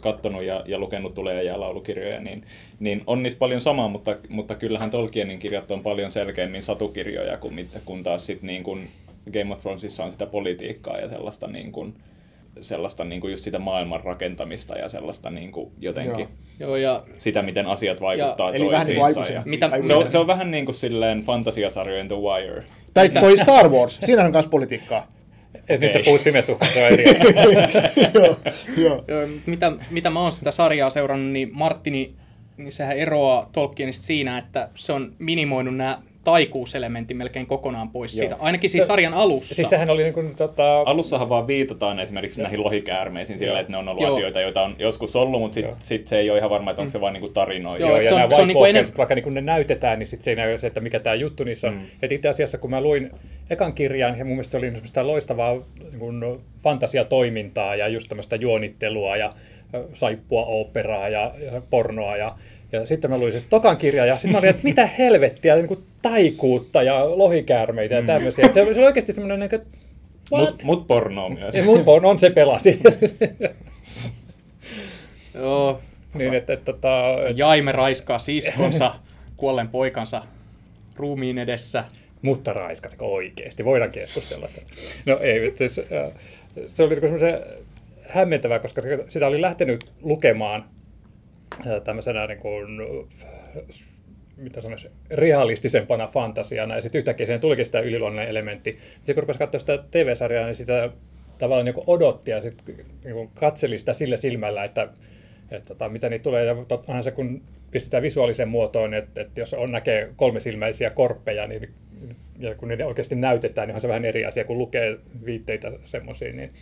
kattonut 0.00 0.42
ja, 0.42 0.64
ja 0.66 0.78
lukenut 0.78 1.14
tulee 1.14 1.42
ja 1.42 1.60
laulukirjoja, 1.60 2.20
niin, 2.20 2.44
niin 2.80 3.02
on 3.06 3.22
niissä 3.22 3.38
paljon 3.38 3.60
samaa, 3.60 3.88
mutta, 3.88 4.16
mutta 4.28 4.54
kyllähän 4.54 4.90
Tolkienin 4.90 5.38
kirjat 5.38 5.70
on 5.70 5.82
paljon 5.82 6.12
selkeämmin 6.12 6.62
satukirjoja, 6.62 7.36
kuin, 7.36 7.70
kun 7.84 8.02
taas 8.02 8.26
sit 8.26 8.42
niin 8.42 8.62
kuin 8.62 8.88
Game 9.32 9.52
of 9.52 9.60
Thronesissa 9.60 10.04
on 10.04 10.12
sitä 10.12 10.26
politiikkaa 10.26 10.98
ja 10.98 11.08
sellaista 11.08 11.46
niin 11.46 11.72
kuin, 11.72 11.94
sellaista 12.60 13.04
niin 13.04 13.20
kuin 13.20 13.30
just 13.30 13.44
sitä 13.44 13.58
maailman 13.58 14.04
rakentamista 14.04 14.78
ja 14.78 14.88
sellaista 14.88 15.30
niin 15.30 15.52
kuin 15.52 15.72
jotenkin 15.78 16.18
Joo. 16.18 16.28
Joo, 16.60 16.76
ja 16.76 17.02
sitä, 17.18 17.42
miten 17.42 17.66
asiat 17.66 18.00
vaikuttaa 18.00 18.52
Eli 18.52 18.70
vähän 18.70 18.86
niin 18.86 18.98
kuin 19.00 19.14
toisiinsa. 19.14 19.32
ja- 19.32 19.42
Mitä- 19.44 19.70
se, 19.86 19.94
on, 19.94 20.10
se 20.10 20.18
on 20.18 20.26
vähän 20.26 20.50
niin 20.50 20.64
kuin 20.64 20.74
silleen 20.74 21.22
fantasiasarjojen 21.22 22.08
The 22.08 22.16
Wire. 22.16 22.64
Tai 22.94 23.08
toi 23.08 23.38
Star 23.38 23.68
Wars, 23.68 24.00
siinä 24.04 24.24
on 24.24 24.30
myös 24.32 24.46
politiikkaa. 24.46 25.06
Et 25.68 25.80
nyt 25.80 25.92
sä 25.92 26.00
puhut 26.04 26.24
pimeästä 26.24 26.52
uhkasta, 26.52 26.74
se 26.74 26.86
on 26.86 26.92
eri. 26.92 27.04
joo, 28.14 28.36
joo. 28.76 29.04
Joo, 29.08 29.28
mitä, 29.46 29.72
mitä 29.90 30.10
mä 30.10 30.20
oon 30.20 30.32
sitä 30.32 30.50
sarjaa 30.50 30.90
seurannut, 30.90 31.32
niin 31.32 31.48
Martini, 31.52 32.14
niin 32.56 32.72
sehän 32.72 32.96
eroaa 32.96 33.48
Tolkienista 33.52 34.06
siinä, 34.06 34.38
että 34.38 34.68
se 34.74 34.92
on 34.92 35.12
minimoinut 35.18 35.76
nämä 35.76 35.98
taikuuselementin 36.24 37.16
melkein 37.16 37.46
kokonaan 37.46 37.90
pois 37.90 38.14
Joo. 38.14 38.18
siitä. 38.18 38.36
Ainakin 38.40 38.70
siis 38.70 38.86
sarjan 38.86 39.14
alussa. 39.14 39.54
siis 39.54 39.68
sehän 39.70 39.90
oli 39.90 40.02
niin 40.02 40.14
kuin, 40.14 40.34
tota, 40.36 40.80
Alussahan 40.80 41.28
vaan 41.28 41.46
viitataan 41.46 42.00
esimerkiksi 42.00 42.42
näihin 42.42 42.64
lohikäärmeisiin 42.64 43.38
sillä, 43.38 43.52
Joo. 43.52 43.60
että 43.60 43.72
ne 43.72 43.78
on 43.78 43.88
ollut 43.88 44.02
Joo. 44.02 44.12
asioita, 44.14 44.40
joita 44.40 44.62
on 44.62 44.74
joskus 44.78 45.16
ollut, 45.16 45.40
mutta 45.40 45.54
sitten 45.54 45.70
Joo. 45.70 45.76
sit 45.80 46.08
se 46.08 46.18
ei 46.18 46.30
ole 46.30 46.38
ihan 46.38 46.50
varma, 46.50 46.70
että 46.70 46.82
onko 46.82 46.90
se 46.92 47.00
vaan 47.00 47.12
niinku 47.12 47.28
tarinoita. 47.28 47.80
Joo, 47.80 47.90
Joo, 47.90 47.98
ja 48.00 48.04
se 48.08 48.14
on- 48.14 48.20
nämä 48.20 48.34
se 48.34 48.40
on 48.40 48.48
niinku 48.48 48.62
Walkers, 48.62 48.90
enem- 48.90 48.96
vaikka 48.96 49.14
niin 49.14 49.22
kun 49.22 49.34
ne 49.34 49.40
näytetään, 49.40 49.98
niin 49.98 50.06
sit 50.06 50.22
se 50.22 50.30
ei 50.30 50.36
näy 50.36 50.58
se, 50.58 50.66
että 50.66 50.80
mikä 50.80 51.00
tämä 51.00 51.14
juttu 51.14 51.44
niissä 51.44 51.68
on. 51.68 51.74
Mm. 51.74 51.80
Mm. 51.80 51.86
Et 52.02 52.12
itse 52.12 52.28
asiassa, 52.28 52.58
kun 52.58 52.70
mä 52.70 52.80
luin 52.80 53.10
ekan 53.50 53.72
kirjan, 53.74 54.18
ja 54.18 54.24
mun 54.24 54.34
mielestä 54.34 54.58
oli 54.58 54.70
semmoista 54.70 55.06
loistavaa 55.06 55.52
niin 55.52 55.98
kun 55.98 56.40
fantasiatoimintaa 56.62 57.76
ja 57.76 57.88
just 57.88 58.08
tämmöistä 58.08 58.36
juonittelua 58.36 59.16
ja 59.16 59.32
saippua 59.92 60.44
operaa 60.44 61.08
ja, 61.08 61.32
ja 61.52 61.62
pornoa 61.70 62.16
ja 62.16 62.30
ja 62.72 62.86
sitten 62.86 63.10
mä 63.10 63.18
luin 63.18 63.32
sen 63.32 63.42
tokan 63.50 63.76
kirjan 63.76 64.08
ja 64.08 64.14
sitten 64.14 64.32
mä 64.32 64.38
olin, 64.38 64.50
että 64.50 64.64
mitä 64.64 64.86
helvettiä, 64.86 65.54
niin 65.56 65.68
kuin 65.68 65.82
taikuutta 66.02 66.82
ja 66.82 67.18
lohikäärmeitä 67.18 67.94
ja 67.94 68.02
tämmöisiä. 68.02 68.46
Et 68.46 68.54
Se, 68.54 68.62
oli- 68.62 68.74
se 68.74 68.80
oli 68.80 68.86
oikeasti 68.86 69.12
semmoinen, 69.12 69.40
niin 69.40 69.50
kuin, 69.50 69.62
what? 70.32 70.50
Mut, 70.50 70.64
mut 70.64 70.86
pornoa 70.86 71.28
myös. 71.28 71.54
Ja 71.54 71.64
mut 71.64 71.82
on, 71.86 72.04
on 72.04 72.18
se 72.18 72.30
pelasti. 72.30 72.78
Joo, 75.34 75.80
niin, 76.14 76.34
että, 76.34 76.52
että, 76.52 76.72
tota, 76.72 76.88
Jaime 77.34 77.72
raiskaa 77.72 78.18
siskonsa, 78.18 78.94
kuolleen 79.36 79.68
poikansa 79.68 80.22
ruumiin 80.96 81.38
edessä. 81.38 81.84
Mutta 82.22 82.52
raiskatko 82.52 83.12
oikeasti? 83.14 83.64
Voidaan 83.64 83.90
keskustella. 83.90 84.48
No 85.06 85.18
ei, 85.18 85.54
siis, 85.56 85.78
äh, 85.78 86.12
se 86.68 86.82
oli 86.82 86.90
niinku 86.94 87.06
semmoisen 87.06 87.40
hämmentävää, 88.08 88.58
koska 88.58 88.82
sitä 89.08 89.26
oli 89.26 89.40
lähtenyt 89.40 89.84
lukemaan 90.02 90.64
tämmöisenä 91.84 92.26
niin 92.26 92.38
kuin, 92.38 92.66
mitä 94.36 94.60
sanoisi, 94.60 94.90
realistisempana 95.10 96.06
fantasiana, 96.06 96.74
ja 96.74 96.82
sitten 96.82 96.98
yhtäkkiä 96.98 97.26
siihen 97.26 97.40
tulikin 97.40 97.64
sitä 97.64 97.80
yliluonnollinen 97.80 98.30
elementti. 98.30 98.78
Sitten 98.96 99.14
kun 99.14 99.22
rupesi 99.22 99.38
katsoa 99.38 99.60
sitä 99.60 99.78
TV-sarjaa, 99.90 100.46
niin 100.46 100.56
sitä 100.56 100.90
tavallaan 101.38 101.64
niin 101.64 101.84
odotti 101.86 102.30
ja 102.30 102.40
sitten 102.40 102.76
niin 103.04 103.30
katseli 103.34 103.78
sitä 103.78 103.92
sillä 103.92 104.16
silmällä, 104.16 104.64
että, 104.64 104.88
että 105.50 105.68
tota, 105.68 105.88
mitä 105.88 106.08
niitä 106.08 106.22
tulee. 106.22 106.44
Ja 106.44 106.56
onhan 106.88 107.04
se, 107.04 107.10
kun 107.10 107.42
pistetään 107.70 108.02
visuaaliseen 108.02 108.48
muotoon, 108.48 108.94
että, 108.94 109.20
että 109.20 109.40
jos 109.40 109.54
on 109.54 109.72
näkee 109.72 110.10
kolmesilmäisiä 110.16 110.90
korppeja, 110.90 111.46
niin 111.46 111.74
ja 112.38 112.54
kun 112.54 112.68
ne 112.68 112.84
oikeasti 112.84 113.14
näytetään, 113.14 113.68
niin 113.68 113.74
on 113.74 113.80
se 113.80 113.88
vähän 113.88 114.04
eri 114.04 114.24
asia, 114.24 114.44
kun 114.44 114.58
lukee 114.58 114.98
viitteitä 115.24 115.72
semmoisia. 115.84 116.32
Niin 116.32 116.52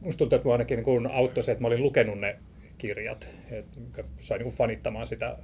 musta 0.00 0.18
tuntuu, 0.18 0.36
että 0.36 0.46
mua 0.46 0.54
ainakin 0.54 0.82
niin 0.86 1.10
auttoi 1.12 1.44
se, 1.44 1.52
että 1.52 1.62
mä 1.62 1.68
olin 1.68 1.82
lukenut 1.82 2.20
ne 2.20 2.36
kirjat, 2.78 3.28
että 3.50 4.04
sain 4.20 4.42
niin 4.42 4.54
fanittamaan 4.54 5.06
sitä 5.06 5.36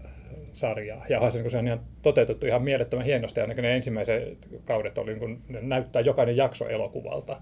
sarjaa. 0.52 1.06
Ja 1.08 1.30
se, 1.30 1.38
niin 1.38 1.50
se 1.50 1.58
on 1.58 1.66
ihan 1.66 1.80
toteutettu 2.02 2.46
ihan 2.46 2.62
mielettömän 2.62 3.06
hienosti. 3.06 3.40
Ainakin 3.40 3.62
ne 3.62 3.76
ensimmäiset 3.76 4.48
kaudet 4.64 4.98
oli, 4.98 5.10
niin 5.10 5.20
kuin, 5.20 5.42
ne 5.48 5.60
näyttää 5.62 6.02
jokainen 6.02 6.36
jakso 6.36 6.68
elokuvalta. 6.68 7.40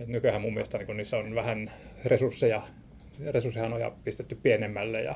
Et 0.00 0.08
nykyään 0.08 0.40
mun 0.40 0.54
mielestä 0.54 0.78
niin 0.78 0.96
niissä 0.96 1.16
on 1.16 1.34
vähän 1.34 1.70
resursseja, 2.04 2.62
resurssihanoja 3.30 3.92
pistetty 4.04 4.34
pienemmälle 4.42 5.02
ja 5.02 5.14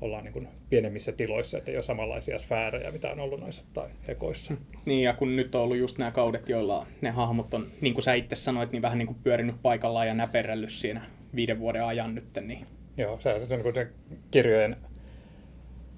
ollaan 0.00 0.24
niin 0.24 0.32
kuin 0.32 0.48
pienemmissä 0.70 1.12
tiloissa, 1.12 1.58
että 1.58 1.70
ei 1.70 1.76
ole 1.76 1.82
samanlaisia 1.82 2.38
sfäärejä, 2.38 2.90
mitä 2.90 3.10
on 3.10 3.20
ollut 3.20 3.40
noissa 3.40 3.64
tai 3.74 3.88
ekoissa. 4.08 4.54
Niin, 4.84 5.02
ja 5.02 5.14
kun 5.14 5.36
nyt 5.36 5.54
on 5.54 5.62
ollut 5.62 5.76
just 5.76 5.98
nämä 5.98 6.10
kaudet, 6.10 6.48
joilla 6.48 6.86
ne 7.00 7.10
hahmot 7.10 7.54
on, 7.54 7.66
niin 7.80 7.94
kuin 7.94 8.02
sä 8.02 8.14
itse 8.14 8.36
sanoit, 8.36 8.72
niin 8.72 8.82
vähän 8.82 8.98
niin 8.98 9.06
kuin 9.06 9.18
pyörinyt 9.24 9.56
paikallaan 9.62 10.06
ja 10.06 10.14
näperrellyt 10.14 10.70
siinä 10.70 11.02
viiden 11.34 11.58
vuoden 11.58 11.84
ajan 11.84 12.14
nyt, 12.14 12.24
niin 12.40 12.66
Joo, 12.96 13.18
se, 13.20 13.34
on 13.34 13.40
niin 13.74 13.88
kirjojen 14.30 14.76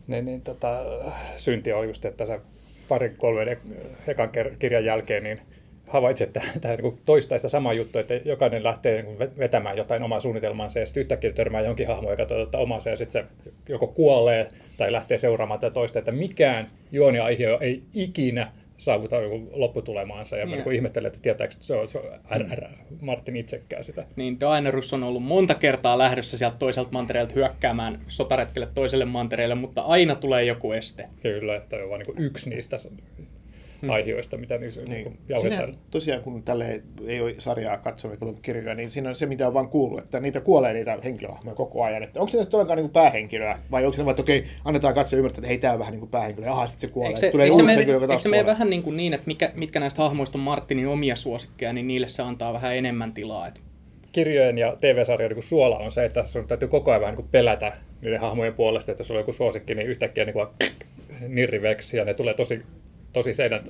ne, 0.06 0.22
niin, 0.22 0.42
tota, 0.42 0.84
synti 1.36 1.72
oli 1.72 1.86
just, 1.86 2.04
että 2.04 2.40
parin 2.88 3.16
kolmen 3.16 3.48
ek- 3.48 3.58
ekan 4.06 4.30
kirjan 4.58 4.84
jälkeen 4.84 5.22
niin 5.22 5.40
havaitsi, 5.86 6.24
että 6.24 6.42
tämä 6.60 6.76
niin 6.76 6.98
toistaa 7.04 7.38
sitä 7.38 7.48
samaa 7.48 7.72
juttua, 7.72 8.00
että 8.00 8.14
jokainen 8.14 8.64
lähtee 8.64 9.02
niin 9.02 9.18
vetämään 9.18 9.76
jotain 9.76 10.02
omaa 10.02 10.20
suunnitelmaansa 10.20 10.78
ja 10.78 10.86
sitten 10.86 11.00
yhtäkkiä 11.00 11.32
törmää 11.32 11.60
jonkin 11.60 11.86
hahmoon, 11.86 12.12
joka 12.12 12.26
toteuttaa 12.26 12.60
omansa 12.60 12.90
ja 12.90 12.96
sitten 12.96 13.22
se 13.22 13.52
joko 13.68 13.86
kuolee 13.86 14.48
tai 14.76 14.92
lähtee 14.92 15.18
seuraamaan 15.18 15.60
tätä 15.60 15.74
toista, 15.74 15.98
että 15.98 16.12
mikään 16.12 16.70
juoniaihe 16.92 17.58
ei 17.60 17.82
ikinä 17.94 18.52
saavuta 18.78 19.20
niin 19.20 19.48
lopputulemaansa 19.52 20.36
ja 20.36 20.46
mä 20.46 20.56
Niin. 20.56 20.64
niin 20.64 20.74
ihmettelen, 20.74 21.06
että 21.06 21.20
tietääkö 21.22 21.54
se 21.60 21.74
on, 21.74 21.88
se 21.88 21.98
on 21.98 22.04
RR, 22.36 22.64
Martin 23.00 23.36
itsekään 23.36 23.84
sitä. 23.84 24.04
niin 24.16 24.40
Daenerys 24.40 24.92
on 24.92 25.02
ollut 25.02 25.22
monta 25.22 25.54
kertaa 25.54 25.98
lähdössä 25.98 26.38
sieltä 26.38 26.56
toiselta 26.58 26.90
mantereelta 26.92 27.34
hyökkäämään 27.34 28.00
sotaretkelle 28.08 28.68
toiselle 28.74 29.04
mantereelle, 29.04 29.54
mutta 29.54 29.82
aina 29.82 30.14
tulee 30.14 30.44
joku 30.44 30.72
este. 30.72 31.08
Kyllä, 31.22 31.56
että 31.56 31.76
on 31.76 31.90
vain 31.90 32.06
niin 32.06 32.26
yksi 32.26 32.50
niistä 32.50 32.76
aihioista, 33.88 34.36
mitä 34.36 34.58
niissä 34.58 34.80
niin. 34.80 35.04
Niin. 35.04 35.18
jauhetaan. 35.28 35.64
Siinä 35.64 35.78
tosiaan, 35.90 36.22
kun 36.22 36.42
tälle 36.42 36.82
ei 37.06 37.20
ole 37.20 37.34
sarjaa 37.38 37.76
katsonut 37.76 38.22
eikä 38.22 38.40
kirjoja, 38.42 38.74
niin 38.74 38.90
siinä 38.90 39.08
on 39.08 39.16
se, 39.16 39.26
mitä 39.26 39.46
on 39.46 39.54
vaan 39.54 39.68
kuullut, 39.68 39.98
että 40.00 40.20
niitä 40.20 40.40
kuolee 40.40 40.72
niitä 40.72 40.98
henkilöhahmoja 41.04 41.54
koko 41.54 41.84
ajan. 41.84 42.02
Että 42.02 42.20
onko 42.20 42.30
siinä 42.30 42.42
sitten 42.42 42.58
ollenkaan 42.58 42.78
niin 42.78 42.90
päähenkilöä, 42.90 43.58
vai 43.70 43.84
onko 43.84 43.96
se 43.96 44.04
vaan, 44.04 44.10
että 44.10 44.22
okei, 44.22 44.44
annetaan 44.64 44.94
katsoa 44.94 45.16
ymmärtää, 45.16 45.38
että 45.38 45.48
hei, 45.48 45.58
tämä 45.58 45.72
on 45.72 45.78
vähän 45.78 45.92
niin 45.92 46.00
kuin 46.00 46.10
päähenkilö, 46.10 46.46
ja 46.46 46.52
aha, 46.52 46.66
sitten 46.66 46.88
se 46.88 46.94
kuolee. 46.94 47.08
Eikö 47.08 47.20
se, 47.20 47.30
Tulee 47.30 47.44
eikö 47.44 47.56
se, 47.56 47.62
mene, 47.62 47.76
henkilö, 47.76 47.96
joka 47.96 48.12
eikö 48.12 48.22
se 48.22 48.28
mene 48.28 48.46
vähän 48.46 48.70
niin, 48.70 48.82
kuin 48.82 48.96
niin 48.96 49.14
että 49.14 49.26
mikä, 49.26 49.52
mitkä 49.54 49.80
näistä 49.80 50.02
hahmoista 50.02 50.38
on 50.38 50.44
Martinin 50.44 50.88
omia 50.88 51.16
suosikkeja, 51.16 51.72
niin 51.72 51.88
niille 51.88 52.08
se 52.08 52.22
antaa 52.22 52.52
vähän 52.52 52.76
enemmän 52.76 53.12
tilaa. 53.12 53.48
Et 53.48 53.60
kirjojen 54.12 54.58
ja 54.58 54.76
TV-sarjojen 54.80 55.36
niin 55.36 55.42
suola 55.42 55.78
on 55.78 55.92
se, 55.92 56.04
että 56.04 56.24
sun 56.24 56.48
täytyy 56.48 56.68
koko 56.68 56.90
ajan 56.90 57.00
vähän 57.00 57.14
niin 57.14 57.28
pelätä 57.30 57.72
niiden 58.02 58.20
hahmojen 58.20 58.54
puolesta, 58.54 58.92
että 58.92 59.00
jos 59.00 59.08
sulla 59.08 59.18
on 59.18 59.22
joku 59.22 59.32
suosikki, 59.32 59.74
niin 59.74 59.88
yhtäkkiä 59.88 60.24
niin 60.24 60.32
kuin 60.32 60.46
nirriveksi 61.28 61.96
ja 61.96 62.04
ne 62.04 62.14
tulee 62.14 62.34
tosi, 62.34 62.62
tosi 63.18 63.34
seinän 63.34 63.60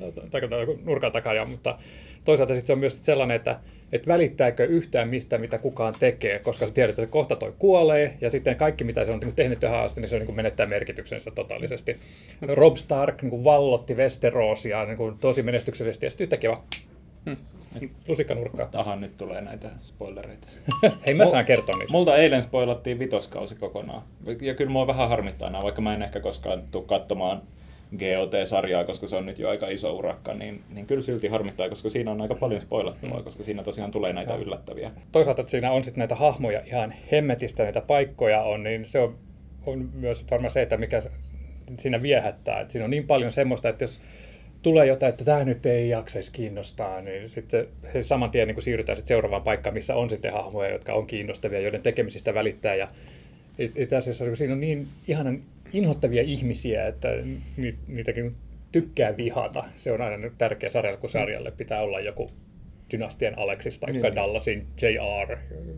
nurkan 0.84 1.12
takaa. 1.12 1.34
Ja, 1.34 1.44
mutta 1.44 1.78
toisaalta 2.24 2.54
sitten 2.54 2.66
se 2.66 2.72
on 2.72 2.78
myös 2.78 2.98
sellainen, 3.02 3.36
että 3.36 3.60
et 3.92 4.06
välittääkö 4.06 4.64
yhtään 4.64 5.08
mistä, 5.08 5.38
mitä 5.38 5.58
kukaan 5.58 5.94
tekee, 5.98 6.38
koska 6.38 6.66
sä 6.66 6.72
tiedät, 6.72 6.98
että 6.98 7.12
kohta 7.12 7.36
toi 7.36 7.54
kuolee, 7.58 8.16
ja 8.20 8.30
sitten 8.30 8.56
kaikki, 8.56 8.84
mitä 8.84 9.04
se 9.04 9.12
on 9.12 9.20
niin 9.20 9.34
tehnyt 9.34 9.60
tähän 9.60 9.84
asti, 9.84 10.00
niin 10.00 10.08
se 10.08 10.14
on, 10.14 10.20
niin 10.20 10.26
kuin 10.26 10.36
menettää 10.36 10.66
merkityksensä 10.66 11.30
totaalisesti. 11.30 11.96
Rob 12.42 12.76
Stark 12.76 13.22
niin 13.22 13.30
kuin 13.30 13.44
vallotti 13.44 13.94
Westerosia 13.94 14.84
niin 14.84 14.96
kuin 14.96 15.18
tosi 15.18 15.42
menestyksellisesti, 15.42 16.06
ja 16.06 16.10
sitten 16.10 16.24
yhtäkkiä 16.24 16.50
vaan 16.50 16.62
lusikkanurkkaa. 18.08 18.68
Aha, 18.74 18.96
nyt 18.96 19.16
tulee 19.16 19.40
näitä 19.40 19.70
spoilereita. 19.80 20.48
Hei, 21.06 21.14
mä 21.14 21.26
saan 21.26 21.44
kertoa 21.44 21.78
niitä. 21.78 21.92
Multa 21.92 22.16
eilen 22.16 22.42
spoilattiin 22.42 22.98
vitoskausi 22.98 23.54
kokonaan. 23.54 24.02
Ja 24.40 24.54
kyllä 24.54 24.70
mua 24.70 24.86
vähän 24.86 25.08
harmittaa 25.08 25.50
nämä, 25.50 25.64
vaikka 25.64 25.80
mä 25.80 25.94
en 25.94 26.02
ehkä 26.02 26.20
koskaan 26.20 26.62
tule 26.70 26.84
katsomaan 26.86 27.42
GOT-sarjaa, 27.96 28.84
koska 28.84 29.06
se 29.06 29.16
on 29.16 29.26
nyt 29.26 29.38
jo 29.38 29.48
aika 29.48 29.68
iso 29.68 29.96
urakka, 29.96 30.34
niin, 30.34 30.62
niin 30.74 30.86
kyllä 30.86 31.02
silti 31.02 31.28
harmittaa, 31.28 31.68
koska 31.68 31.90
siinä 31.90 32.10
on 32.10 32.20
aika 32.20 32.34
paljon 32.34 32.60
spoilattavaa, 32.60 33.22
koska 33.22 33.44
siinä 33.44 33.62
tosiaan 33.62 33.90
tulee 33.90 34.12
näitä 34.12 34.32
Joo. 34.32 34.42
yllättäviä. 34.42 34.90
toisaalta, 35.12 35.40
että 35.40 35.50
siinä 35.50 35.72
on 35.72 35.84
sitten 35.84 35.98
näitä 35.98 36.14
hahmoja 36.14 36.62
ihan 36.66 36.94
hemmetistä, 37.12 37.62
näitä 37.62 37.80
paikkoja 37.80 38.42
on, 38.42 38.62
niin 38.62 38.84
se 38.84 38.98
on, 38.98 39.14
on 39.66 39.90
myös 39.94 40.24
varmaan 40.30 40.50
se, 40.50 40.62
että 40.62 40.76
mikä 40.76 41.02
siinä 41.78 42.02
viehättää. 42.02 42.60
Että 42.60 42.72
siinä 42.72 42.84
on 42.84 42.90
niin 42.90 43.06
paljon 43.06 43.32
semmoista, 43.32 43.68
että 43.68 43.84
jos 43.84 44.00
tulee 44.62 44.86
jotain, 44.86 45.10
että 45.10 45.24
tämä 45.24 45.44
nyt 45.44 45.66
ei 45.66 45.88
jaksaisi 45.88 46.32
kiinnostaa, 46.32 47.00
niin 47.00 47.30
sitten 47.30 47.66
se 47.92 48.02
saman 48.02 48.30
tien 48.30 48.48
niin 48.48 48.62
siirrytään 48.62 48.96
sitten 48.96 49.14
seuraavaan 49.14 49.42
paikkaan, 49.42 49.74
missä 49.74 49.94
on 49.94 50.10
sitten 50.10 50.32
hahmoja, 50.32 50.70
jotka 50.72 50.92
on 50.92 51.06
kiinnostavia, 51.06 51.60
joiden 51.60 51.82
tekemisistä 51.82 52.34
välittää. 52.34 52.74
Ja 52.74 52.88
it- 53.58 53.78
itse 53.78 53.96
asiassa 53.96 54.36
siinä 54.36 54.52
on 54.52 54.60
niin 54.60 54.86
ihanan 55.08 55.42
inhottavia 55.72 56.22
ihmisiä, 56.22 56.86
että 56.86 57.08
ni- 57.56 57.78
niitäkin 57.88 58.34
tykkää 58.72 59.16
vihata. 59.16 59.64
Se 59.76 59.92
on 59.92 60.00
aina 60.00 60.16
nyt 60.16 60.32
tärkeä 60.38 60.70
sarjalle, 60.70 60.98
kun 61.00 61.10
sarjalle 61.10 61.50
pitää 61.50 61.80
olla 61.82 62.00
joku 62.00 62.30
dynastian 62.92 63.38
Alexis 63.38 63.78
tai 63.78 63.92
Niin. 63.92 64.14
Dallasin 64.14 64.66
JR, 64.82 65.36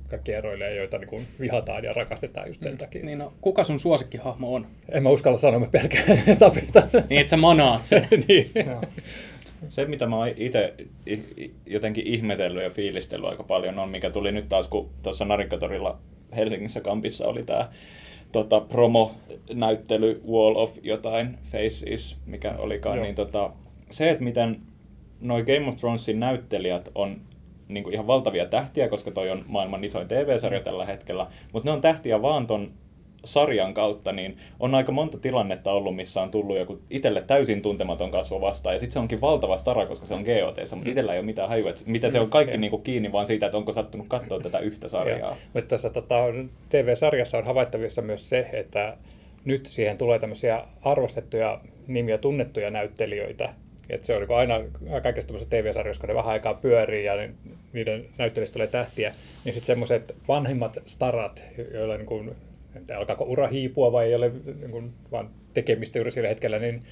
kaikki 0.09 0.33
eroilee, 0.33 0.75
joita 0.77 0.99
niin 0.99 1.09
kuin 1.09 1.27
vihataan 1.41 1.85
ja 1.85 1.93
rakastetaan 1.93 2.49
just 2.49 2.63
sen 2.63 2.79
takia. 2.79 3.05
niin 3.05 3.19
no, 3.19 3.33
kuka 3.41 3.65
sun 3.65 3.81
suosikkihahmo 3.81 4.55
on? 4.55 4.67
En 4.89 5.03
mä 5.03 5.09
uskalla 5.09 5.39
sanoa, 5.39 5.61
mä 5.61 5.67
pelkään 5.67 6.19
tapeta. 6.39 6.83
Niin, 7.11 7.21
että 7.21 7.31
sä 7.31 7.37
manaat 7.37 7.85
sen. 7.85 8.09
niin. 8.29 8.51
Joo. 8.67 8.83
Se, 9.69 9.85
mitä 9.85 10.07
mä 10.07 10.17
oon 10.17 10.29
itse 10.37 10.75
jotenkin 11.67 12.07
ihmetellyt 12.07 12.63
ja 12.63 12.71
fiilistellyt 12.71 13.29
aika 13.31 13.43
paljon, 13.43 13.79
on 13.79 13.89
mikä 13.89 14.11
tuli 14.11 14.33
nyt 14.33 14.49
taas, 14.49 14.69
kun 14.69 14.91
tuossa 15.03 15.25
Narikkatorilla 15.25 15.99
Helsingissä 16.37 16.81
kampissa 16.81 17.27
oli 17.27 17.43
tämä 17.43 17.69
tota, 18.33 18.61
promo-näyttely 18.61 20.23
Wall 20.31 20.57
of 20.57 20.79
jotain 20.83 21.39
Faces, 21.43 22.17
mikä 22.27 22.55
olikaan, 22.59 22.97
Joo. 22.97 23.05
niin 23.05 23.15
tota, 23.15 23.51
se, 23.91 24.11
että 24.11 24.25
miten 24.25 24.61
noi 25.21 25.43
Game 25.43 25.69
of 25.69 25.77
Thronesin 25.77 26.21
näyttelijät 26.21 26.89
on 26.95 27.21
niin 27.69 27.85
kuin 27.85 27.95
ihan 27.95 28.07
valtavia 28.07 28.47
tähtiä, 28.47 28.89
koska 28.89 29.11
toi 29.11 29.31
on 29.31 29.45
maailman 29.47 29.85
isoin 29.85 30.09
TV-sarja 30.09 30.61
tällä 30.61 30.87
hetkellä, 30.87 31.27
mutta 31.53 31.69
ne 31.69 31.73
on 31.73 31.81
tähtiä 31.81 32.23
vaan 32.23 32.47
ton 32.47 32.71
sarjan 33.25 33.75
kautta, 33.75 34.13
niin 34.13 34.39
on 34.61 34.75
aika 34.75 34.93
monta 34.93 35.19
tilannetta 35.19 35.73
ollut, 35.73 35.97
missä 35.97 36.23
on 36.23 36.31
tullut 36.31 36.59
joku 36.59 36.81
itselle 36.91 37.21
täysin 37.27 37.63
tuntematon 37.63 38.11
kasvo 38.11 38.41
vastaan, 38.41 38.75
ja 38.75 38.79
sitten 38.79 38.93
se 38.93 38.99
onkin 38.99 39.21
valtava 39.21 39.57
stara, 39.57 39.87
koska 39.87 40.07
se 40.07 40.15
on 40.15 40.23
GOT, 40.23 40.57
mutta 40.75 40.89
itsellä 40.91 41.13
ei 41.13 41.19
ole 41.19 41.27
mitään 41.27 41.49
hajua, 41.49 41.73
mitä 41.87 42.11
se 42.11 42.21
on 42.21 42.31
kaikki 42.31 42.57
Mm. 42.57 42.61
niin 42.61 42.71
kuin 42.71 42.83
kiinni 42.83 43.13
vaan 43.13 43.27
siitä, 43.27 43.47
että 43.47 43.59
onko 43.59 43.73
sattunut 43.73 44.07
katsoa 44.09 44.41
tätä 44.41 44.59
yhtä 44.59 44.89
sarjaa. 44.89 45.37
Mutta 45.55 45.69
tässä 45.69 45.91
tota, 45.91 46.15
TV-sarjassa 46.69 47.39
on 47.39 47.45
havaittavissa 47.45 48.03
myös 48.03 48.29
se, 48.29 48.49
että 48.53 48.97
nyt 49.45 49.67
siihen 49.67 49.99
tulee 49.99 50.19
tämmöisiä 50.19 50.65
arvostettuja 50.83 51.61
nimiä, 51.87 52.19
tunnettuja 52.19 52.71
näyttelijöitä. 52.71 53.55
Et 53.91 54.05
se 54.05 54.15
on 54.17 54.21
niin 54.21 54.39
aina 54.39 54.61
kaikissa 55.03 55.29
tämmöisissä 55.29 55.51
TV-sarjoissa, 55.51 56.01
kun 56.01 56.09
ne 56.09 56.15
vähän 56.15 56.33
aikaa 56.33 56.55
pyörii 56.55 57.05
ja 57.05 57.13
niiden 57.73 58.07
näyttelijöistä 58.19 58.53
tulee 58.53 58.67
tähtiä, 58.67 59.15
niin 59.45 59.53
sitten 59.55 59.67
semmoiset 59.67 60.15
vanhemmat 60.29 60.79
starat, 60.87 61.43
joilla 61.75 61.97
niin 61.97 62.07
kuin, 62.07 62.37
tiedä, 62.87 62.99
alkaako 62.99 63.25
ura 63.25 63.49
hiipua 63.49 63.93
vai 63.93 64.07
ei 64.07 64.15
ole 64.15 64.33
niin 64.61 64.71
kuin, 64.71 64.93
vaan 65.13 65.31
tekemistä 65.55 65.99
juuri 65.99 66.13
sillä 66.13 66.29
hetkellä, 66.29 66.59
niin 66.59 66.83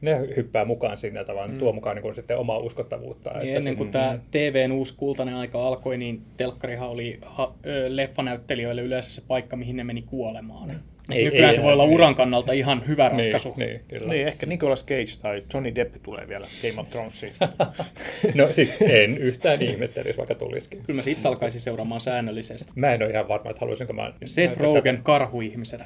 ne 0.00 0.20
hyppää 0.36 0.64
mukaan 0.64 0.98
sinne 0.98 1.24
tavallaan, 1.24 1.50
mm. 1.52 1.58
tuo 1.58 1.72
mukaan 1.72 1.96
niin 1.96 2.02
kuin, 2.02 2.14
sitten 2.14 2.38
omaa 2.38 2.58
uskottavuutta. 2.58 3.30
Niin 3.30 3.42
että 3.42 3.58
ennen 3.58 3.76
kuin 3.76 3.90
tämä 3.90 4.18
TVn 4.30 4.72
uusi 4.72 4.94
kultainen 4.96 5.34
aika 5.34 5.66
alkoi, 5.66 5.98
niin 5.98 6.22
telkkarihan 6.36 6.88
oli 6.88 7.18
ha, 7.22 7.54
ö, 7.66 7.96
leffanäyttelijöille 7.96 8.82
yleensä 8.82 9.10
se 9.10 9.22
paikka, 9.28 9.56
mihin 9.56 9.76
ne 9.76 9.84
meni 9.84 10.02
kuolemaan. 10.02 10.80
Ei- 11.12 11.24
Nykyään 11.24 11.48
ei 11.48 11.54
se 11.54 11.62
voi 11.62 11.72
olla 11.72 11.84
ei. 11.84 11.90
uran 11.90 12.14
kannalta 12.14 12.52
ihan 12.52 12.86
hyvä 12.88 13.08
niin, 13.08 13.18
ratkaisu. 13.18 13.54
niin, 13.56 13.80
kyllä. 13.88 14.12
Niin, 14.12 14.26
ehkä 14.26 14.46
Nicolas 14.46 14.86
Cage 14.86 15.20
tai 15.22 15.42
Johnny 15.54 15.74
Depp 15.74 15.96
tulee 16.02 16.28
vielä 16.28 16.46
Game 16.62 16.80
of 16.80 16.88
Thronesiin. 16.90 17.32
No 18.34 18.48
siis 18.52 18.76
en 18.82 19.18
yhtään 19.18 19.62
ihmettelisi, 19.62 20.18
vaikka 20.18 20.34
tulisikin. 20.34 20.82
Kyllä 20.82 20.98
mä 20.98 21.02
siitä 21.02 21.28
alkaisin 21.28 21.60
seuraamaan 21.60 22.00
säännöllisesti. 22.00 22.72
Mä 22.74 22.92
en 22.94 23.02
ole 23.02 23.10
ihan 23.10 23.28
varma, 23.28 23.50
että 23.50 23.60
haluaisinko 23.60 23.92
mä... 23.92 24.12
Seth 24.24 24.60
Rogen 24.60 25.00
karhuihmisenä. 25.02 25.84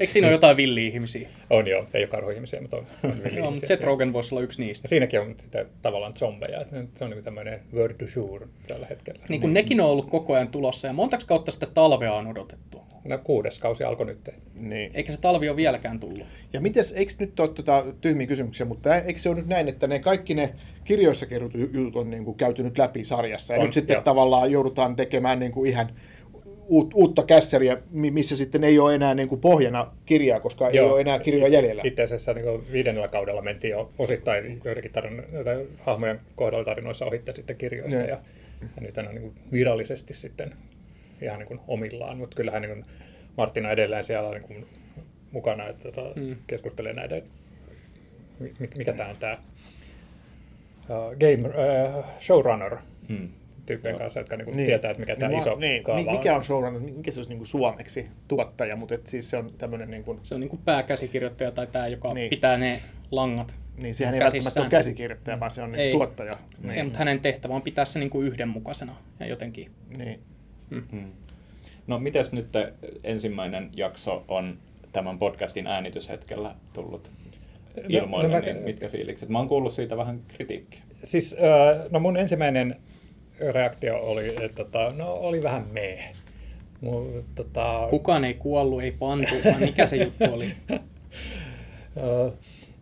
Eikö 0.00 0.12
siinä 0.12 0.26
ole 0.26 0.34
jotain 0.34 0.56
villi-ihmisiä? 0.56 1.28
On 1.50 1.66
joo, 1.68 1.86
ei 1.94 2.02
ole 2.02 2.08
karhuihmisiä, 2.08 2.60
mutta 2.60 2.76
on, 2.76 2.86
on 3.04 3.36
Joo, 3.36 3.50
mutta 3.50 3.66
Seth 3.66 3.82
Rogen 3.84 4.12
voisi 4.12 4.34
olla 4.34 4.42
yksi 4.44 4.62
niistä. 4.62 4.84
Ja 4.84 4.88
siinäkin 4.88 5.20
on 5.20 5.34
sitä, 5.42 5.64
tavallaan 5.82 6.16
zombeja, 6.16 6.64
se 6.98 7.04
on 7.04 7.10
niin 7.10 7.24
tämmöinen 7.24 7.60
word 7.74 7.94
du 8.00 8.04
jour 8.16 8.46
tällä 8.66 8.86
hetkellä. 8.86 9.20
Niin 9.28 9.40
kuin 9.40 9.54
nekin 9.54 9.80
on 9.80 9.90
ollut 9.90 10.10
koko 10.10 10.34
ajan 10.34 10.48
tulossa 10.48 10.86
ja 10.86 10.92
montaks 10.92 11.24
kautta 11.24 11.52
sitä 11.52 11.66
talvea 11.66 12.12
on 12.14 12.26
odotettu. 12.26 12.82
No 13.04 13.18
kuudes 13.18 13.58
kausi 13.58 13.84
alkoi 13.84 14.06
nyt. 14.06 14.30
niin. 14.54 14.90
Eikä 14.94 15.12
se 15.12 15.20
talvi 15.20 15.48
ole 15.48 15.56
vieläkään 15.56 16.00
tullut. 16.00 16.22
Ja 16.52 16.60
mites, 16.60 16.92
eikö 16.92 17.12
nyt 17.18 17.40
ole 17.40 17.48
tota, 17.48 17.84
tyhmiä 18.00 18.26
kysymyksiä, 18.26 18.66
mutta 18.66 18.96
eikö 18.96 19.20
se 19.20 19.28
ole 19.28 19.36
nyt 19.36 19.46
näin, 19.46 19.68
että 19.68 19.86
ne 19.86 19.98
kaikki 19.98 20.34
ne 20.34 20.54
kirjoissa 20.84 21.26
kerrotut 21.26 21.60
jutut 21.72 21.96
on 21.96 22.10
niin 22.10 22.24
kuin, 22.24 22.36
käyty 22.36 22.62
nyt 22.62 22.78
läpi 22.78 23.04
sarjassa, 23.04 23.54
ja 23.54 23.60
On, 23.60 23.64
nyt 23.66 23.74
sitten 23.74 23.94
joo. 23.94 24.02
tavallaan 24.02 24.52
joudutaan 24.52 24.96
tekemään 24.96 25.38
niin 25.38 25.52
kuin, 25.52 25.70
ihan 25.70 25.90
uut, 26.68 26.94
uutta 26.94 27.22
kässäriä, 27.22 27.78
mi- 27.90 28.10
missä 28.10 28.36
sitten 28.36 28.64
ei 28.64 28.78
ole 28.78 28.94
enää 28.94 29.14
niin 29.14 29.28
kuin, 29.28 29.40
pohjana 29.40 29.86
kirjaa, 30.06 30.40
koska 30.40 30.68
ei 30.68 30.76
Joo. 30.76 30.92
ole 30.92 31.00
enää 31.00 31.18
kirjoja 31.18 31.48
jäljellä. 31.48 31.82
Itse 31.84 32.02
asiassa 32.02 32.32
niin 32.32 32.72
viidennellä 32.72 33.08
kaudella 33.08 33.42
mentiin 33.42 33.70
jo 33.70 33.90
osittain 33.98 34.60
joidenkin 34.64 34.92
tarin, 34.92 35.22
tai 35.44 35.66
hahmojen 35.80 36.20
kohdalla 36.36 36.64
tarinoissa 36.64 37.06
ohitte 37.06 37.32
sitten 37.34 37.56
kirjoista. 37.56 37.96
Ja, 37.96 38.06
ja 38.06 38.18
nyt 38.80 38.98
on 38.98 39.04
niin 39.04 39.20
kuin 39.22 39.34
virallisesti 39.52 40.14
sitten 40.14 40.54
ihan 41.22 41.38
niin 41.38 41.48
kuin 41.48 41.60
omillaan, 41.68 42.18
mutta 42.18 42.36
kyllähän 42.36 42.62
niin 42.62 42.72
kuin 42.74 42.84
Martina 43.36 43.70
edelleen 43.70 44.04
siellä 44.04 44.30
niin 44.30 44.42
kuin 44.42 44.66
mukana, 45.32 45.66
että 45.68 45.92
tota, 45.92 46.20
Mm. 46.20 46.36
keskustelee 46.46 46.92
näiden, 46.92 47.22
mi- 48.38 48.52
mikä 48.76 48.92
tämä 48.92 49.10
on 49.10 49.16
tämä 49.16 49.36
uh, 50.88 51.16
game 51.18 51.48
uh, 51.48 52.04
showrunner 52.20 52.76
Hmm. 53.08 53.28
tyyppien 53.66 53.98
kanssa, 53.98 54.20
jotka 54.20 54.36
niin 54.36 54.44
kuin 54.44 54.56
Niin. 54.56 54.66
tietää, 54.66 54.90
että 54.90 55.00
mikä 55.00 55.16
tämä 55.16 55.28
Niin, 55.28 55.38
iso 55.40 55.54
niin, 55.56 55.82
kaava 55.84 56.02
mi- 56.02 56.10
Mikä 56.12 56.36
on 56.36 56.44
showrunner, 56.44 56.82
mikä 56.82 57.10
se 57.10 57.18
olisi 57.18 57.30
niin 57.30 57.38
kuin 57.38 57.46
suomeksi 57.46 58.08
tuottaja, 58.28 58.76
mutta 58.76 58.94
et 58.94 59.06
siis 59.06 59.30
se 59.30 59.36
on 59.36 59.50
tämmöinen, 59.58 59.90
niin, 59.90 60.04
kuin, 60.04 60.20
Se 60.22 60.34
on 60.34 60.40
niin 60.40 60.50
kuin 60.50 60.60
pääkäsikirjoittaja 60.64 61.50
tai 61.52 61.66
tämä, 61.66 61.88
joka 61.88 62.14
Niin. 62.14 62.30
pitää 62.30 62.56
ne 62.58 62.80
langat. 63.10 63.54
niin 63.82 63.94
sehän 63.94 64.14
ei 64.14 64.20
välttämättä 64.20 64.60
ole 64.60 64.68
käsikirjoittaja, 64.70 65.40
vaan 65.40 65.50
se 65.50 65.62
on 65.62 65.72
niin 65.72 65.80
Ei. 65.80 65.92
tuottaja. 65.92 66.38
Niin. 66.62 66.70
Ei, 66.78 66.82
mutta 66.82 66.98
hänen 66.98 67.20
tehtävä 67.20 67.54
on 67.54 67.62
pitää 67.62 67.84
se 67.84 67.98
niin 67.98 68.10
kuin 68.10 68.26
yhdenmukaisena 68.26 68.96
ja 69.20 69.26
jotenkin. 69.26 69.70
Niin. 69.98 70.20
Hmm. 70.92 71.12
No 71.86 71.98
mites 71.98 72.32
nyt 72.32 72.52
te 72.52 72.72
ensimmäinen 73.04 73.70
jakso 73.76 74.24
on 74.28 74.58
tämän 74.92 75.18
podcastin 75.18 75.66
äänityshetkellä 75.66 76.54
tullut 76.72 77.10
ilmoille, 77.88 78.28
no 78.28 78.34
mä- 78.34 78.40
niin 78.40 78.64
mitkä 78.64 78.88
fiilikset? 78.88 79.28
Mä 79.28 79.38
oon 79.38 79.48
kuullut 79.48 79.72
siitä 79.72 79.96
vähän 79.96 80.20
kritiikkiä. 80.28 80.80
Siis, 81.04 81.32
äh, 81.34 81.86
no 81.90 82.00
mun 82.00 82.16
ensimmäinen 82.16 82.76
reaktio 83.52 83.96
oli, 83.98 84.28
että 84.44 84.64
tota, 84.64 84.92
no 84.96 85.12
oli 85.12 85.42
vähän 85.42 85.66
mee. 85.72 86.12
Mu, 86.80 87.04
tota, 87.34 87.86
Kukaan 87.90 88.24
ei 88.24 88.34
kuollut, 88.34 88.82
ei 88.82 88.92
pantu, 88.92 89.34
vaan 89.44 89.60
mikä 89.60 89.86
se 89.86 89.96
juttu 89.96 90.24
oli. 90.32 90.52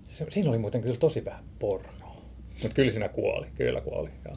Se- 0.08 0.26
siinä 0.28 0.50
oli 0.50 0.58
muuten 0.58 0.82
kyllä 0.82 0.96
tosi 0.96 1.24
vähän 1.24 1.44
pornoa. 1.58 2.16
Mutta 2.62 2.74
kyllä 2.74 2.90
siinä 2.90 3.08
kuoli, 3.08 3.46
kyllä 3.54 3.80
kuoli. 3.80 4.08
Joo. 4.24 4.36